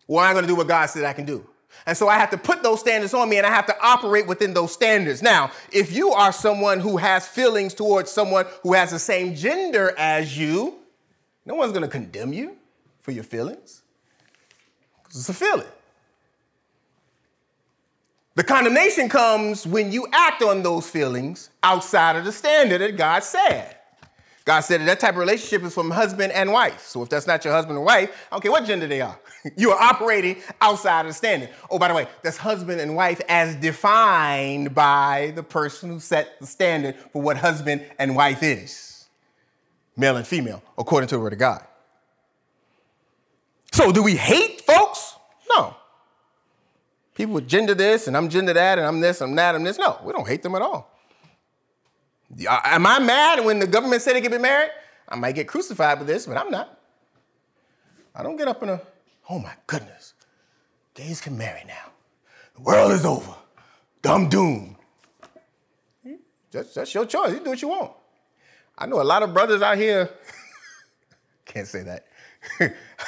[0.08, 1.48] Or am I going to do what God said I can do?
[1.86, 4.28] And so I have to put those standards on me and I have to operate
[4.28, 5.22] within those standards.
[5.22, 9.94] Now, if you are someone who has feelings towards someone who has the same gender
[9.98, 10.80] as you,
[11.46, 12.58] no one's going to condemn you
[13.00, 13.82] for your feelings
[15.20, 15.68] it's a feeling.
[18.42, 23.24] The condemnation comes when you act on those feelings outside of the standard that God
[23.24, 23.78] said.
[24.46, 26.82] God said that, that type of relationship is from husband and wife.
[26.88, 29.20] So if that's not your husband or wife, I don't care what gender they are.
[29.58, 31.50] you are operating outside of the standard.
[31.70, 36.40] Oh, by the way, that's husband and wife as defined by the person who set
[36.40, 39.06] the standard for what husband and wife is
[39.96, 41.64] male and female, according to the word of God.
[43.72, 44.91] So do we hate folks?
[47.22, 49.78] People with gender this and I'm gender that and I'm this, I'm that, I'm this.
[49.78, 50.92] No, we don't hate them at all.
[52.50, 54.72] Am I mad when the government said they can be married?
[55.08, 56.80] I might get crucified for this, but I'm not.
[58.16, 58.82] I don't get up in a,
[59.30, 60.16] oh my goodness,
[60.96, 61.92] gays can marry now.
[62.56, 63.36] The world is over.
[64.02, 64.76] Dumb doom.
[66.50, 67.34] That's, that's your choice.
[67.34, 67.92] You do what you want.
[68.76, 70.10] I know a lot of brothers out here,
[71.46, 72.08] can't say that.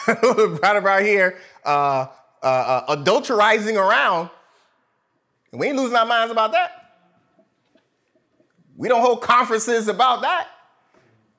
[0.08, 2.06] I know a brother out here uh,
[2.44, 4.30] uh, uh, adulterizing around,
[5.52, 6.92] and we ain't losing our minds about that.
[8.76, 10.48] We don't hold conferences about that.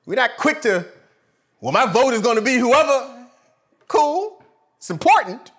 [0.05, 0.85] We're not quick to,
[1.61, 3.27] well, my vote is going to be whoever.
[3.87, 4.43] Cool,
[4.77, 5.51] it's important.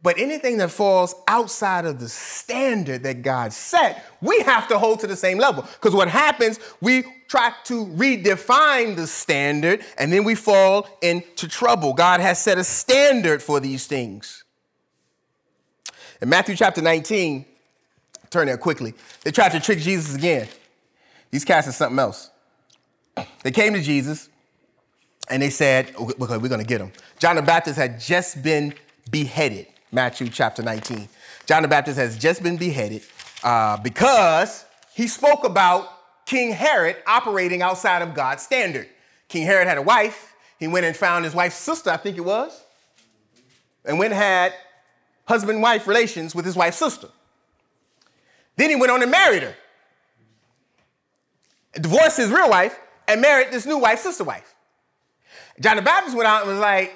[0.00, 5.00] But anything that falls outside of the standard that God set, we have to hold
[5.00, 5.62] to the same level.
[5.62, 11.94] Because what happens, we try to redefine the standard and then we fall into trouble.
[11.94, 14.44] God has set a standard for these things.
[16.22, 17.44] In Matthew chapter 19,
[18.30, 20.46] turn there quickly, they tried to trick Jesus again.
[21.32, 22.30] These cats are something else.
[23.42, 24.28] They came to Jesus
[25.28, 26.92] and they said, okay, we're going to get him.
[27.18, 28.74] John the Baptist had just been
[29.10, 29.66] beheaded.
[29.90, 31.08] Matthew chapter 19.
[31.46, 33.02] John the Baptist has just been beheaded
[33.42, 35.88] uh, because he spoke about
[36.26, 38.88] King Herod operating outside of God's standard.
[39.28, 40.34] King Herod had a wife.
[40.58, 42.62] He went and found his wife's sister, I think it was,
[43.84, 44.52] and went and had
[45.26, 47.08] husband wife relations with his wife's sister.
[48.56, 49.54] Then he went on and married her,
[51.74, 54.54] divorced his real wife, and married this new wife, sister wife.
[55.60, 56.92] John the Baptist went out and was like,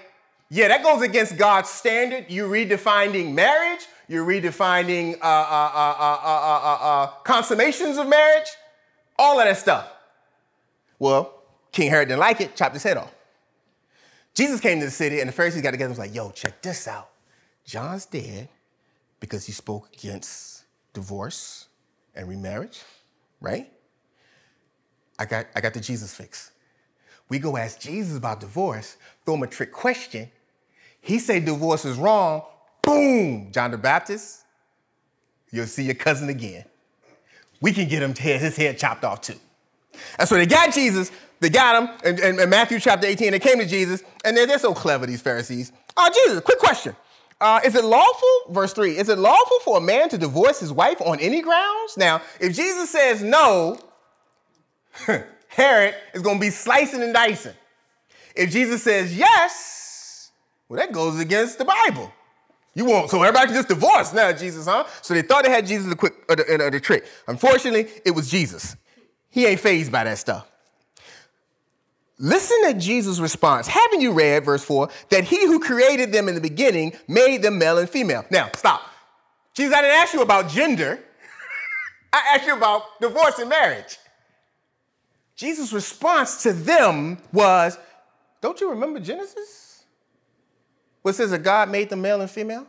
[0.54, 2.26] yeah, that goes against God's standard.
[2.28, 3.86] You're redefining marriage.
[4.06, 8.48] You're redefining uh, uh, uh, consummations of marriage.
[9.18, 9.90] All of that stuff.
[10.98, 13.14] Well, King Herod didn't like it, chopped his head off.
[14.34, 16.60] Jesus came to the city, and the Pharisees got together and was like, yo, check
[16.60, 17.08] this out.
[17.64, 18.50] John's dead
[19.20, 21.68] because he spoke against divorce
[22.14, 22.82] and remarriage,
[23.40, 23.72] right?
[25.18, 26.50] I got, I got the Jesus fix.
[27.30, 30.30] We go ask Jesus about divorce, throw him a trick question,
[31.02, 32.42] he say divorce is wrong.
[32.80, 34.44] Boom, John the Baptist.
[35.50, 36.64] You'll see your cousin again.
[37.60, 39.34] We can get him his head chopped off too.
[40.18, 41.12] And so they got Jesus.
[41.40, 43.32] They got him in, in, in Matthew chapter 18.
[43.32, 45.72] They came to Jesus, and they're, they're so clever, these Pharisees.
[45.96, 46.96] Oh, Jesus, quick question.
[47.40, 50.72] Uh, is it lawful, verse 3, is it lawful for a man to divorce his
[50.72, 51.96] wife on any grounds?
[51.96, 53.76] Now, if Jesus says no,
[55.48, 57.54] Herod is going to be slicing and dicing.
[58.36, 59.81] If Jesus says yes,
[60.72, 62.10] well, that goes against the Bible.
[62.72, 64.86] You won't, so everybody can just divorce now, Jesus, huh?
[65.02, 67.04] So they thought they had Jesus the quick uh, the, uh, the trick.
[67.28, 68.74] Unfortunately, it was Jesus.
[69.28, 70.50] He ain't phased by that stuff.
[72.18, 73.66] Listen to Jesus' response.
[73.66, 77.58] Haven't you read, verse 4, that he who created them in the beginning made them
[77.58, 78.24] male and female?
[78.30, 78.80] Now, stop.
[79.52, 80.98] Jesus, I didn't ask you about gender.
[82.14, 83.98] I asked you about divorce and marriage.
[85.36, 87.76] Jesus' response to them was,
[88.40, 89.61] Don't you remember Genesis?
[91.02, 92.66] What says that God made them male and female?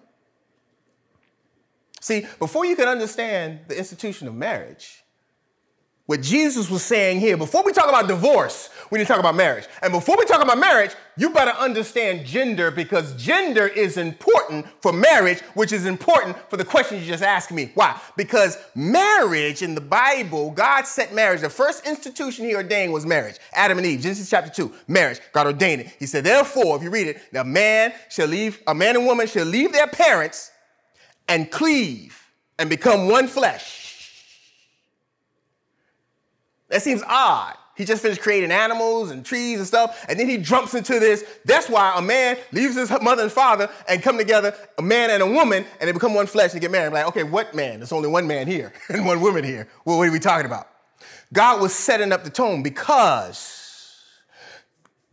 [2.02, 5.03] See, before you can understand the institution of marriage,
[6.14, 9.34] what Jesus was saying here, before we talk about divorce, we need to talk about
[9.34, 9.66] marriage.
[9.82, 14.93] And before we talk about marriage, you better understand gender because gender is important for
[14.93, 17.72] marriage, which is important for the question you just asked me.
[17.74, 17.99] Why?
[18.16, 21.41] Because marriage in the Bible, God set marriage.
[21.41, 23.38] The first institution he ordained was marriage.
[23.51, 25.20] Adam and Eve, Genesis chapter 2, marriage.
[25.32, 25.95] God ordained it.
[25.97, 29.26] He said, therefore, if you read it, a man shall leave, a man and woman
[29.26, 30.51] shall leave their parents
[31.28, 32.22] and cleave
[32.59, 33.83] and become one flesh.
[36.74, 40.38] That seems odd He just finished creating animals and trees and stuff, and then he
[40.38, 41.24] jumps into this.
[41.46, 45.22] That's why a man leaves his mother and father and come together, a man and
[45.22, 46.88] a woman, and they become one flesh and get married.
[46.88, 47.80] I'm like, okay, what man?
[47.80, 49.68] There's only one man here and one woman here.
[49.86, 50.68] Well, what are we talking about?
[51.32, 54.02] God was setting up the tone because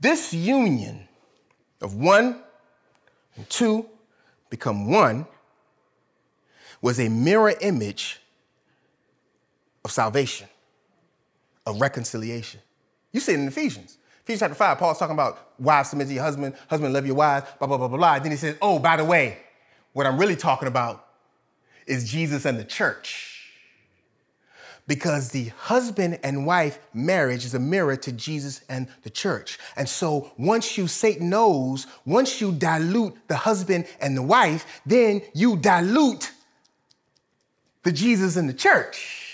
[0.00, 1.08] this union
[1.82, 2.40] of one
[3.36, 3.86] and two
[4.48, 5.26] become one
[6.80, 8.18] was a mirror image
[9.84, 10.48] of salvation
[11.70, 12.60] of reconciliation.
[13.12, 13.98] You see it in Ephesians.
[14.22, 17.46] Ephesians chapter 5, Paul's talking about wives submit to your husband, husband love your wives,
[17.58, 18.18] blah, blah, blah, blah, blah.
[18.18, 19.38] Then he says, oh, by the way,
[19.92, 21.06] what I'm really talking about
[21.86, 23.26] is Jesus and the church.
[24.86, 29.58] Because the husband and wife marriage is a mirror to Jesus and the church.
[29.76, 35.22] And so once you, Satan knows, once you dilute the husband and the wife, then
[35.32, 36.32] you dilute
[37.82, 39.29] the Jesus and the church.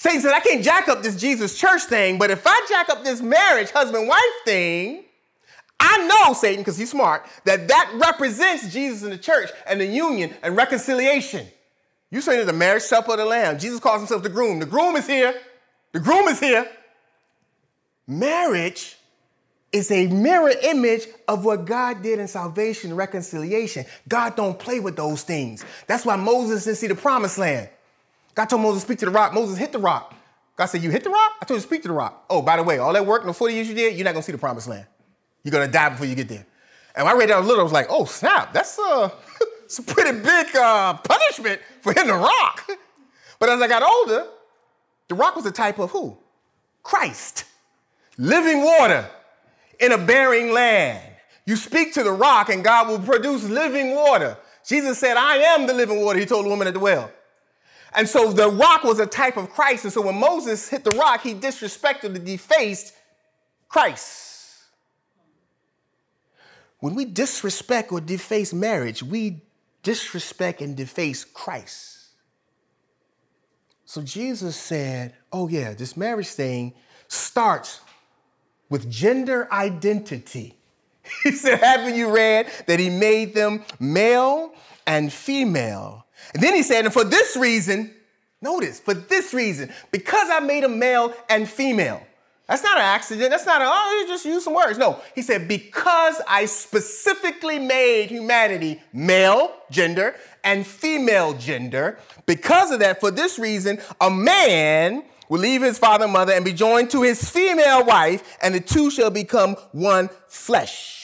[0.00, 3.04] Satan said, I can't jack up this Jesus church thing, but if I jack up
[3.04, 5.04] this marriage, husband wife thing,
[5.78, 9.84] I know, Satan, because he's smart, that that represents Jesus and the church and the
[9.84, 11.46] union and reconciliation.
[12.10, 13.58] You say that the marriage supper of the Lamb.
[13.58, 14.58] Jesus calls himself the groom.
[14.58, 15.34] The groom is here.
[15.92, 16.66] The groom is here.
[18.06, 18.96] Marriage
[19.70, 23.84] is a mirror image of what God did in salvation reconciliation.
[24.08, 25.62] God don't play with those things.
[25.86, 27.68] That's why Moses didn't see the promised land.
[28.40, 29.34] God told Moses, speak to the rock.
[29.34, 30.14] Moses hit the rock.
[30.56, 31.32] God said, You hit the rock?
[31.42, 32.24] I told you speak to the rock.
[32.30, 34.14] Oh, by the way, all that work and the 40 years you did, you're not
[34.14, 34.86] gonna see the promised land.
[35.44, 36.46] You're gonna die before you get there.
[36.96, 39.10] And when I read that a little, I was like, oh snap, that's uh,
[39.78, 42.66] a pretty big uh, punishment for hitting the rock.
[43.38, 44.26] But as I got older,
[45.08, 46.16] the rock was a type of who?
[46.82, 47.44] Christ.
[48.16, 49.06] Living water
[49.78, 51.02] in a barren land.
[51.44, 54.38] You speak to the rock and God will produce living water.
[54.66, 57.10] Jesus said, I am the living water, he told the woman at the well.
[57.94, 59.84] And so the rock was a type of Christ.
[59.84, 62.94] And so when Moses hit the rock, he disrespected and defaced
[63.68, 64.30] Christ.
[66.78, 69.42] When we disrespect or deface marriage, we
[69.82, 72.00] disrespect and deface Christ.
[73.84, 76.74] So Jesus said, Oh, yeah, this marriage thing
[77.08, 77.80] starts
[78.68, 80.56] with gender identity.
[81.24, 84.54] He said, Haven't you read that he made them male
[84.86, 86.06] and female?
[86.34, 87.94] And then he said, and for this reason,
[88.40, 92.02] notice, for this reason, because I made a male and female.
[92.46, 93.30] That's not an accident.
[93.30, 94.76] That's not a, oh, you just use some words.
[94.76, 102.80] No, he said, because I specifically made humanity male gender and female gender, because of
[102.80, 106.90] that, for this reason, a man will leave his father and mother and be joined
[106.90, 110.96] to his female wife, and the two shall become one flesh.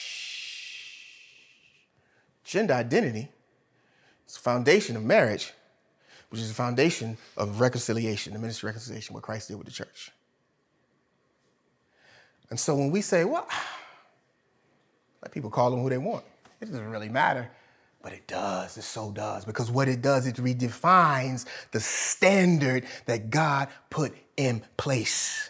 [2.43, 3.29] Gender identity
[4.37, 5.53] foundation of marriage,
[6.29, 9.73] which is the foundation of reconciliation, the ministry of reconciliation, what Christ did with the
[9.73, 10.11] church.
[12.49, 13.47] And so when we say, well,
[15.21, 16.23] let people call them who they want,
[16.61, 17.49] it doesn't really matter.
[18.01, 23.29] But it does, it so does, because what it does, it redefines the standard that
[23.29, 25.49] God put in place.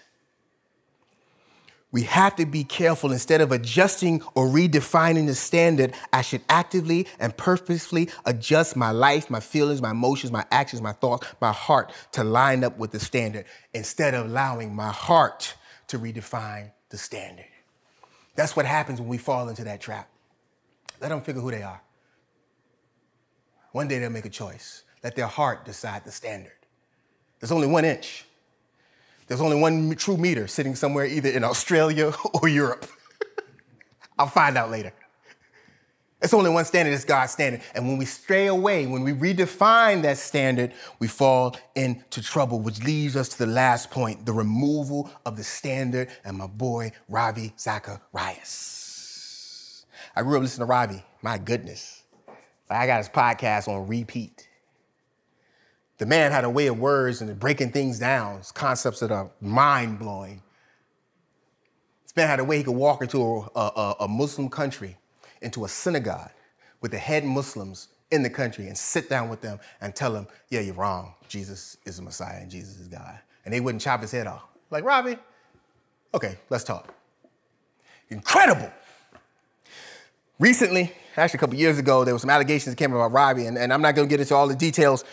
[1.91, 3.11] We have to be careful.
[3.11, 9.29] Instead of adjusting or redefining the standard, I should actively and purposefully adjust my life,
[9.29, 12.99] my feelings, my emotions, my actions, my thoughts, my heart to line up with the
[12.99, 15.55] standard instead of allowing my heart
[15.88, 17.45] to redefine the standard.
[18.35, 20.09] That's what happens when we fall into that trap.
[21.01, 21.81] Let them figure who they are.
[23.71, 24.83] One day they'll make a choice.
[25.03, 26.51] Let their heart decide the standard.
[27.39, 28.26] There's only one inch.
[29.28, 32.86] There's only one true meter sitting somewhere either in Australia or Europe.
[34.19, 34.93] I'll find out later.
[36.19, 37.61] It's only one standard, it's God's standard.
[37.75, 42.82] And when we stray away, when we redefine that standard, we fall into trouble, which
[42.84, 47.53] leads us to the last point the removal of the standard and my boy, Ravi
[47.59, 48.78] Zacharias.
[50.15, 51.03] I grew up listening to Ravi.
[51.21, 52.01] My goodness.
[52.69, 54.46] I got his podcast on repeat.
[55.97, 59.99] The man had a way of words and breaking things down, concepts that are mind
[59.99, 60.43] blowing.
[62.03, 63.21] This man had a way he could walk into
[63.55, 64.97] a, a, a Muslim country,
[65.41, 66.29] into a synagogue
[66.81, 70.27] with the head Muslims in the country and sit down with them and tell them,
[70.49, 71.13] yeah, you're wrong.
[71.27, 73.19] Jesus is the Messiah and Jesus is God.
[73.43, 74.43] And they wouldn't chop his head off.
[74.69, 75.17] Like, Ravi,
[76.13, 76.93] okay, let's talk.
[78.09, 78.71] Incredible.
[80.39, 83.57] Recently, actually a couple years ago, there were some allegations that came about Ravi, and,
[83.57, 85.03] and I'm not to get into all the details,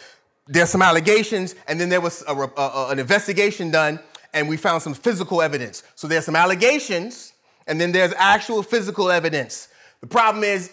[0.47, 3.99] there's some allegations, and then there was a, a, a, an investigation done,
[4.33, 5.83] and we found some physical evidence.
[5.95, 7.33] So there's some allegations,
[7.67, 9.69] and then there's actual physical evidence.
[10.01, 10.71] The problem is,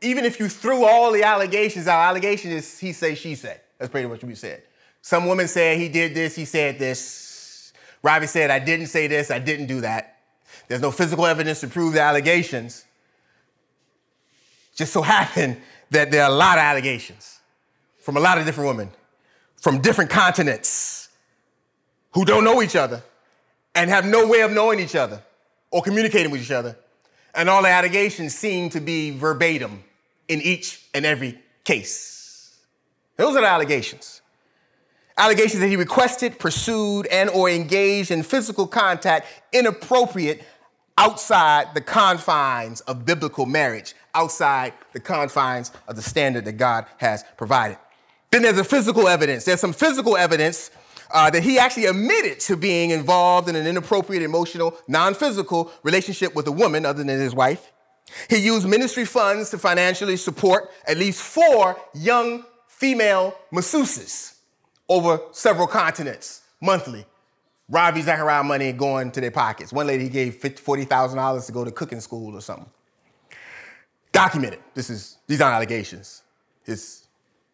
[0.00, 3.60] even if you threw all the allegations out, allegation is he say, she say.
[3.78, 4.62] That's pretty much what we said.
[5.02, 7.72] Some woman said he did this, he said this.
[8.02, 10.18] Ravi said, I didn't say this, I didn't do that.
[10.68, 12.84] There's no physical evidence to prove the allegations.
[14.74, 17.40] Just so happened that there are a lot of allegations
[17.98, 18.90] from a lot of different women
[19.60, 21.08] from different continents
[22.12, 23.02] who don't know each other
[23.74, 25.22] and have no way of knowing each other
[25.70, 26.76] or communicating with each other.
[27.34, 29.84] And all the allegations seem to be verbatim
[30.26, 32.56] in each and every case.
[33.16, 34.22] Those are the allegations.
[35.16, 40.42] Allegations that he requested, pursued, and or engaged in physical contact inappropriate
[40.96, 47.24] outside the confines of biblical marriage, outside the confines of the standard that God has
[47.36, 47.76] provided.
[48.30, 49.44] Then there's a physical evidence.
[49.44, 50.70] There's some physical evidence
[51.12, 56.34] uh, that he actually admitted to being involved in an inappropriate, emotional, non physical relationship
[56.34, 57.72] with a woman other than his wife.
[58.28, 64.36] He used ministry funds to financially support at least four young female masseuses
[64.88, 67.06] over several continents monthly.
[67.68, 69.72] Ravi Zachariah money going to their pockets.
[69.72, 72.68] One lady he gave $40,000 to go to cooking school or something.
[74.10, 74.58] Documented.
[74.74, 76.22] This is, these aren't allegations.
[76.66, 76.99] It's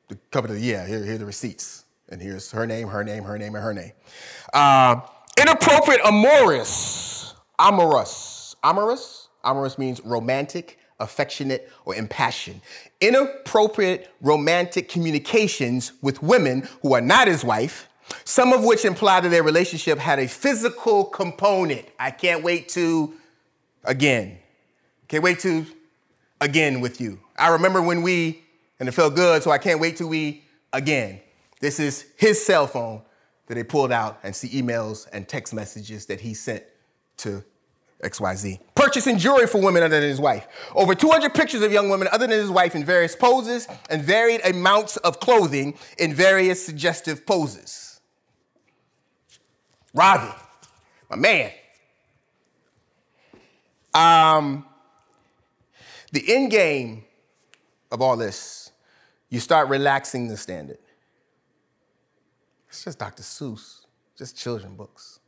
[0.09, 0.85] the cover of the year.
[0.87, 1.85] Here, here are the receipts.
[2.09, 3.93] And here's her name, her name, her name, and her name.
[4.53, 5.01] Uh,
[5.41, 7.35] inappropriate amorous.
[7.59, 8.55] Amorous.
[8.63, 9.29] Amorous?
[9.45, 12.61] Amorous means romantic, affectionate, or impassioned.
[13.01, 17.89] Inappropriate romantic communications with women who are not his wife,
[18.25, 21.87] some of which imply that their relationship had a physical component.
[21.99, 23.15] I can't wait to,
[23.85, 24.39] again,
[25.09, 25.67] can't wait to,
[26.41, 27.21] again with you.
[27.37, 28.45] I remember when we,
[28.79, 31.21] and it felt good, so I can't wait till we, again.
[31.61, 33.03] This is his cell phone
[33.47, 36.63] that they pulled out and see emails and text messages that he sent
[37.19, 37.43] to
[38.03, 38.61] XYZ.
[38.75, 40.47] Purchasing jewelry for women other than his wife.
[40.75, 44.45] Over 200 pictures of young women other than his wife in various poses and varied
[44.45, 48.01] amounts of clothing in various suggestive poses.
[49.95, 50.35] Ravi,
[51.09, 51.51] my man.
[53.95, 54.67] Um,
[56.13, 57.05] the end game
[57.91, 58.66] of all this,
[59.29, 60.79] you start relaxing the standard.
[62.69, 63.23] It's just Dr.
[63.23, 65.21] Seuss, just children books.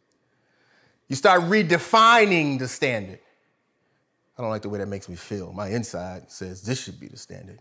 [1.09, 3.21] You start redefining the standard.
[4.37, 5.53] I don't like the way that makes me feel.
[5.53, 7.61] My inside says this should be the standard.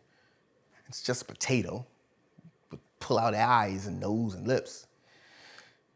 [0.88, 1.86] It's just a potato.
[3.00, 4.88] Pull out eyes and nose and lips.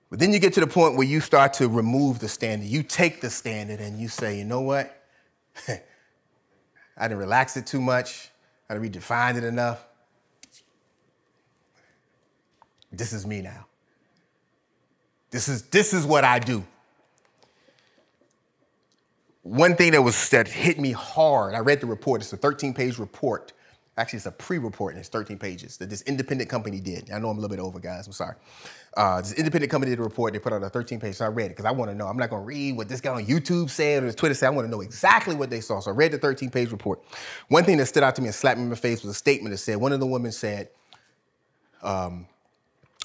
[0.10, 2.68] But then you get to the point where you start to remove the standard.
[2.68, 5.04] You take the standard and you say, you know what?
[5.68, 8.30] I didn't relax it too much.
[8.70, 9.86] I didn't redefine it enough.
[12.92, 13.66] This is me now.
[15.30, 16.66] This is, this is what I do.
[19.44, 23.00] One thing that was that hit me hard, I read the report, it's a 13-page
[23.00, 23.54] report.
[23.98, 27.12] Actually, it's a pre-report and it's 13 pages that this independent company did.
[27.12, 28.08] I know I'm a little bit over, guys.
[28.08, 28.36] I'm sorry.
[28.96, 30.32] Uh, this independent company did a report.
[30.32, 31.16] They put out a 13 page.
[31.16, 32.08] So I read it because I want to know.
[32.08, 34.48] I'm not going to read what this guy on YouTube said or his Twitter said.
[34.48, 35.82] I want to know exactly what they saw.
[35.82, 37.04] So I read the 13 page report.
[37.50, 39.18] One thing that stood out to me and slapped me in the face was a
[39.18, 40.70] statement that said one of the women said,
[41.84, 42.28] um,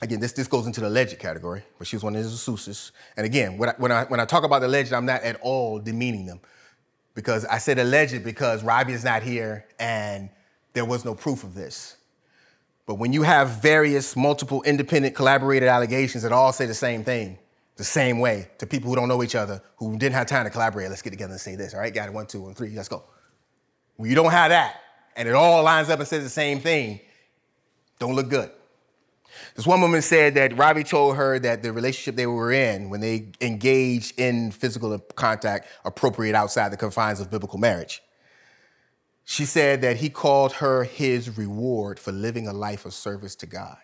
[0.03, 2.91] again, this, this goes into the alleged category, but she was one of his masseuses.
[3.17, 5.39] And again, when I, when, I, when I talk about the legend, I'm not at
[5.41, 6.41] all demeaning them
[7.15, 10.29] because I said alleged because Ravi is not here and
[10.75, 11.97] there was no proof of this.
[12.85, 17.39] But when you have various, multiple, independent, collaborated allegations that all say the same thing,
[17.77, 20.51] the same way to people who don't know each other, who didn't have time to
[20.51, 21.93] collaborate, let's get together and say this, all right?
[21.93, 23.03] Got it, one, two, one, three, let's go.
[23.97, 24.81] When you don't have that,
[25.17, 27.01] and it all lines up and says the same thing,
[27.99, 28.51] don't look good.
[29.55, 33.01] This one woman said that Ravi told her that the relationship they were in, when
[33.01, 38.03] they engaged in physical contact, appropriate outside the confines of biblical marriage.
[39.25, 43.47] She said that he called her his reward for living a life of service to
[43.47, 43.77] God.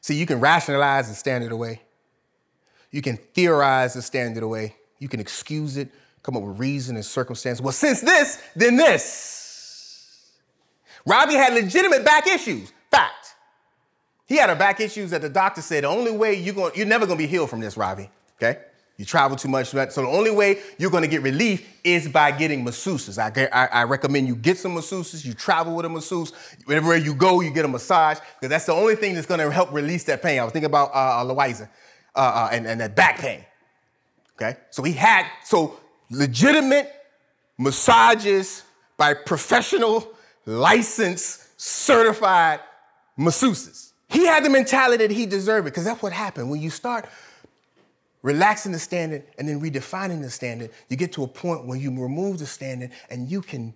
[0.00, 1.80] See, you can rationalize and stand it away.
[2.90, 4.76] You can theorize and stand it away.
[4.98, 5.88] You can excuse it,
[6.22, 7.60] come up with reason and circumstance.
[7.60, 9.43] Well, since this, then this.
[11.06, 12.72] Ravi had legitimate back issues.
[12.90, 13.34] Fact.
[14.26, 16.86] He had a back issues that the doctor said the only way you're going, you're
[16.86, 18.10] never to be healed from this, Ravi.
[18.36, 18.58] Okay.
[18.96, 22.30] You travel too much, so the only way you're going to get relief is by
[22.30, 23.18] getting masseuses.
[23.18, 25.24] I, I, I, recommend you get some masseuses.
[25.24, 26.32] You travel with a masseuse.
[26.66, 29.50] Wherever you go, you get a massage because that's the only thing that's going to
[29.50, 30.38] help release that pain.
[30.38, 31.66] I was thinking about uh, uh, uh,
[32.14, 33.44] uh, and, and that back pain.
[34.36, 36.92] Okay, so he had so legitimate
[37.58, 38.62] massages
[38.96, 40.13] by professional
[40.46, 42.60] licensed, certified
[43.18, 43.92] masseuses.
[44.08, 46.50] He had the mentality that he deserved it, because that's what happened.
[46.50, 47.06] When you start
[48.22, 51.90] relaxing the standard and then redefining the standard, you get to a point where you
[51.90, 53.74] remove the standard and you can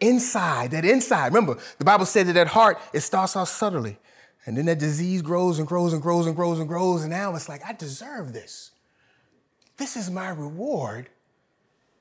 [0.00, 3.98] inside, that inside, remember, the Bible said that at heart, it starts out subtly.
[4.46, 7.02] And then that disease grows and grows and grows and grows and grows.
[7.02, 8.70] And now it's like, I deserve this.
[9.76, 11.10] This is my reward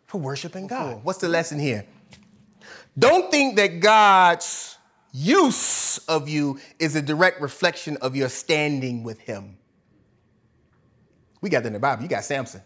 [0.05, 1.03] for worshiping God.
[1.03, 1.85] What's the lesson here?
[2.99, 4.77] Don't think that God's
[5.13, 9.57] use of you is a direct reflection of your standing with Him.
[11.41, 12.03] We got that in the Bible.
[12.03, 12.61] You got Samson.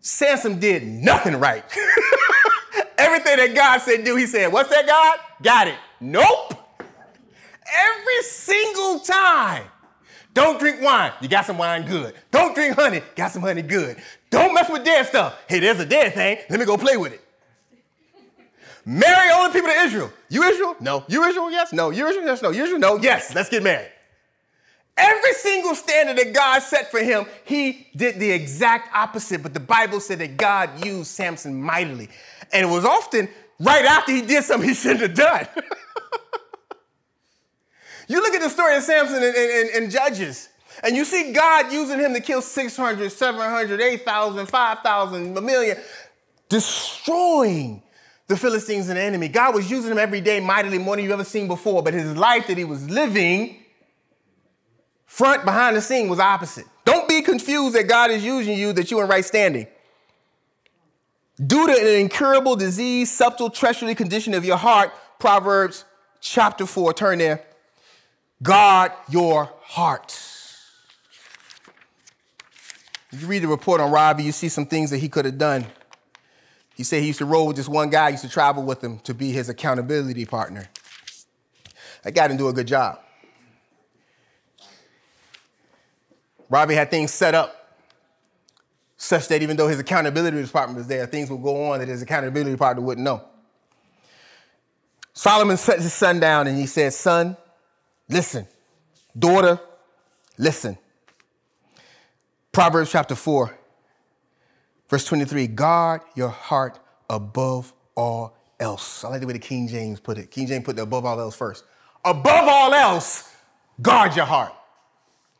[0.00, 1.64] Samson did nothing right.
[2.98, 5.18] Everything that God said do, he said, What's that, God?
[5.42, 5.78] Got it.
[6.00, 6.54] Nope.
[6.80, 9.64] Every single time.
[10.34, 11.12] Don't drink wine.
[11.20, 12.14] You got some wine good.
[12.30, 13.00] Don't drink honey.
[13.14, 13.96] Got some honey good.
[14.30, 15.38] Don't mess with dead stuff.
[15.48, 16.38] Hey, there's a dead thing.
[16.50, 17.23] Let me go play with it.
[18.86, 20.12] Marry all the people of Israel.
[20.28, 20.76] You Israel?
[20.80, 21.04] No.
[21.08, 21.50] You Israel?
[21.50, 21.72] Yes.
[21.72, 21.90] No.
[21.90, 22.26] You Israel?
[22.26, 22.42] Yes.
[22.42, 22.50] No.
[22.50, 22.80] You Israel?
[22.80, 22.96] No.
[22.96, 23.34] Yes.
[23.34, 23.90] Let's get married.
[24.96, 29.42] Every single standard that God set for him, he did the exact opposite.
[29.42, 32.08] But the Bible said that God used Samson mightily.
[32.52, 33.28] And it was often
[33.58, 35.48] right after he did something he shouldn't have done.
[38.08, 39.22] you look at the story of Samson
[39.74, 40.48] and, Judges,
[40.82, 45.76] and you see God using him to kill 600, 700, 8,000, 5,000, a million,
[46.48, 47.82] destroying
[48.26, 49.28] the Philistines an enemy.
[49.28, 52.16] God was using him every day mightily more than you've ever seen before, but his
[52.16, 53.56] life that he was living,
[55.06, 56.64] front, behind the scene, was opposite.
[56.84, 59.66] Don't be confused that God is using you, that you're in right standing.
[61.44, 65.84] Due to an incurable disease, subtle, treachery condition of your heart, Proverbs
[66.20, 67.44] chapter 4, turn there.
[68.42, 70.18] Guard your heart.
[73.10, 75.66] You read the report on Ravi, you see some things that he could have done.
[76.74, 78.98] He said he used to roll with this one guy, used to travel with him
[79.00, 80.68] to be his accountability partner.
[82.02, 83.00] That guy didn't do a good job.
[86.50, 87.64] Ravi had things set up
[88.96, 92.02] such that even though his accountability department was there, things would go on that his
[92.02, 93.22] accountability partner wouldn't know.
[95.12, 97.36] Solomon set his son down and he said, Son,
[98.08, 98.46] listen.
[99.16, 99.60] Daughter,
[100.36, 100.76] listen.
[102.50, 103.56] Proverbs chapter 4,
[104.88, 106.78] verse 23 guard your heart
[107.08, 109.04] above all else.
[109.04, 110.30] I like the way the King James put it.
[110.30, 111.64] King James put the above all else first.
[112.04, 113.34] Above all else,
[113.80, 114.52] guard your heart.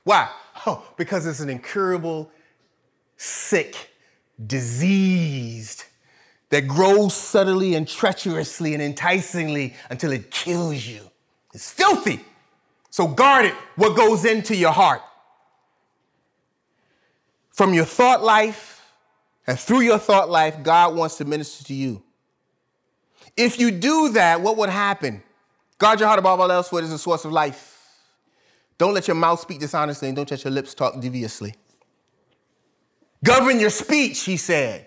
[0.04, 0.30] Why?
[0.66, 2.30] Oh, because it's an incurable,
[3.16, 3.90] sick,
[4.46, 5.84] diseased
[6.48, 11.10] that grows subtly and treacherously and enticingly until it kills you.
[11.52, 12.24] It's filthy.
[12.88, 15.02] So guard it, what goes into your heart.
[17.50, 18.73] From your thought life
[19.46, 22.02] and through your thought life, God wants to minister to you.
[23.36, 25.22] If you do that, what would happen?
[25.78, 27.72] Guard your heart above all else, for it is the source of life.
[28.78, 31.54] Don't let your mouth speak dishonestly and don't let your lips talk deviously.
[33.22, 34.86] Govern your speech, he said.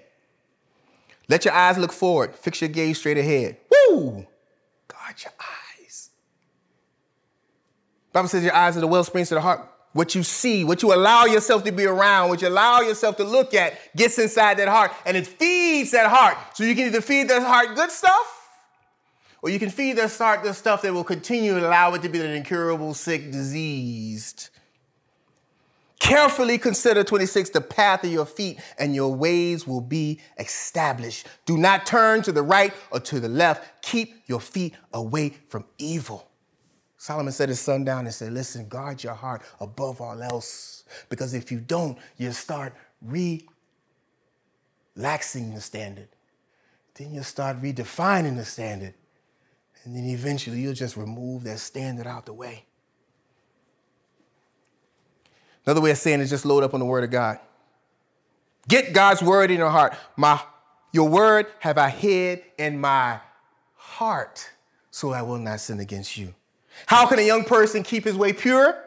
[1.29, 2.35] Let your eyes look forward.
[2.35, 3.57] Fix your gaze straight ahead.
[3.69, 4.25] Woo!
[4.87, 6.09] Guard your eyes.
[8.13, 9.69] Bible says your eyes are the well springs of the heart.
[9.93, 13.23] What you see, what you allow yourself to be around, what you allow yourself to
[13.23, 16.37] look at gets inside that heart and it feeds that heart.
[16.53, 18.49] So you can either feed that heart good stuff
[19.41, 22.09] or you can feed that heart the stuff that will continue to allow it to
[22.09, 24.49] be an incurable, sick, diseased
[25.99, 31.27] Carefully consider 26 the path of your feet, and your ways will be established.
[31.45, 33.81] Do not turn to the right or to the left.
[33.81, 36.26] Keep your feet away from evil.
[36.97, 40.83] Solomon set his son down and said, Listen, guard your heart above all else.
[41.09, 43.43] Because if you don't, you start relaxing
[45.53, 46.07] the standard.
[46.95, 48.95] Then you'll start redefining the standard.
[49.83, 52.65] And then eventually you'll just remove that standard out the way.
[55.65, 57.39] Another way of saying it is just load up on the word of God.
[58.67, 59.95] Get God's word in your heart.
[60.15, 60.41] My,
[60.91, 63.19] your word have I hid in my
[63.75, 64.49] heart
[64.89, 66.33] so I will not sin against you.
[66.85, 68.83] How can a young person keep his way pure?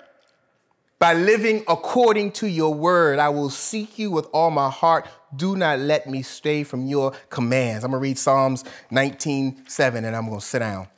[0.99, 3.19] By living according to your word.
[3.19, 5.09] I will seek you with all my heart.
[5.35, 7.85] Do not let me stray from your commands.
[7.85, 10.89] I'm going to read Psalms 19 7 and I'm going to sit down.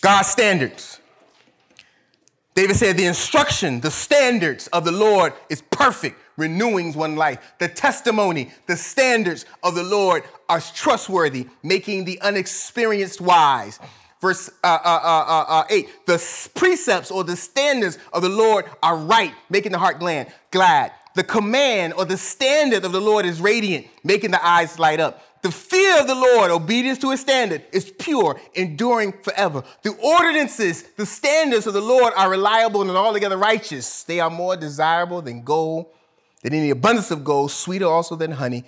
[0.00, 1.00] God's standards.
[2.54, 7.54] David said, The instruction, the standards of the Lord is perfect, renewing one life.
[7.58, 13.78] The testimony, the standards of the Lord are trustworthy, making the unexperienced wise.
[14.20, 18.64] Verse uh, uh, uh, uh, uh 8 The precepts or the standards of the Lord
[18.82, 20.32] are right, making the heart glad.
[20.50, 20.92] glad.
[21.14, 25.22] The command or the standard of the Lord is radiant, making the eyes light up.
[25.42, 29.62] The fear of the Lord, obedience to his standard, is pure, enduring forever.
[29.82, 34.02] The ordinances, the standards of the Lord are reliable and altogether righteous.
[34.02, 35.86] They are more desirable than gold,
[36.46, 38.64] than any abundance of gold, sweeter also than honey,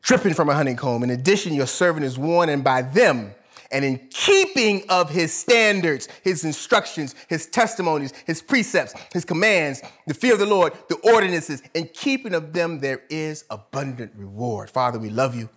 [0.00, 1.02] dripping from a honeycomb.
[1.02, 3.34] In addition, your servant is warned, and by them
[3.70, 10.14] and in keeping of his standards, his instructions, his testimonies, his precepts, his commands, the
[10.14, 14.70] fear of the Lord, the ordinances, in keeping of them, there is abundant reward.
[14.70, 15.48] Father, we love you.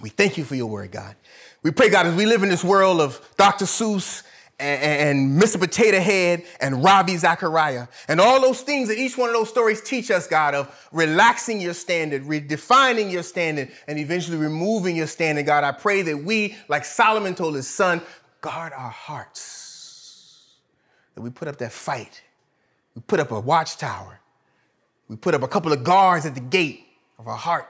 [0.00, 1.16] We thank you for your word, God.
[1.64, 3.64] We pray, God, as we live in this world of Dr.
[3.64, 4.22] Seuss
[4.58, 5.60] and Mr.
[5.60, 9.82] Potato Head and Ravi Zachariah and all those things that each one of those stories
[9.82, 15.44] teach us, God, of relaxing your standard, redefining your standard, and eventually removing your standard,
[15.44, 15.62] God.
[15.62, 18.00] I pray that we, like Solomon told his son,
[18.40, 20.54] guard our hearts.
[21.14, 22.22] That we put up that fight.
[22.94, 24.20] We put up a watchtower.
[25.08, 26.86] We put up a couple of guards at the gate
[27.18, 27.68] of our heart.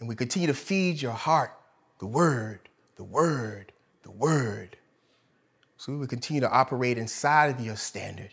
[0.00, 1.52] And we continue to feed your heart
[2.00, 3.72] the word, the word,
[4.02, 4.76] the word
[5.84, 8.30] so we would continue to operate inside of your standard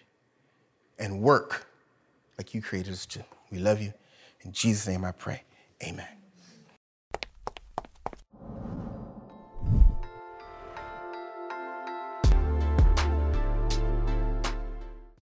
[0.97, 1.67] and work
[2.37, 3.25] like you created us to.
[3.51, 3.91] We love you.
[4.43, 5.43] In Jesus' name I pray.
[5.83, 6.20] Amen.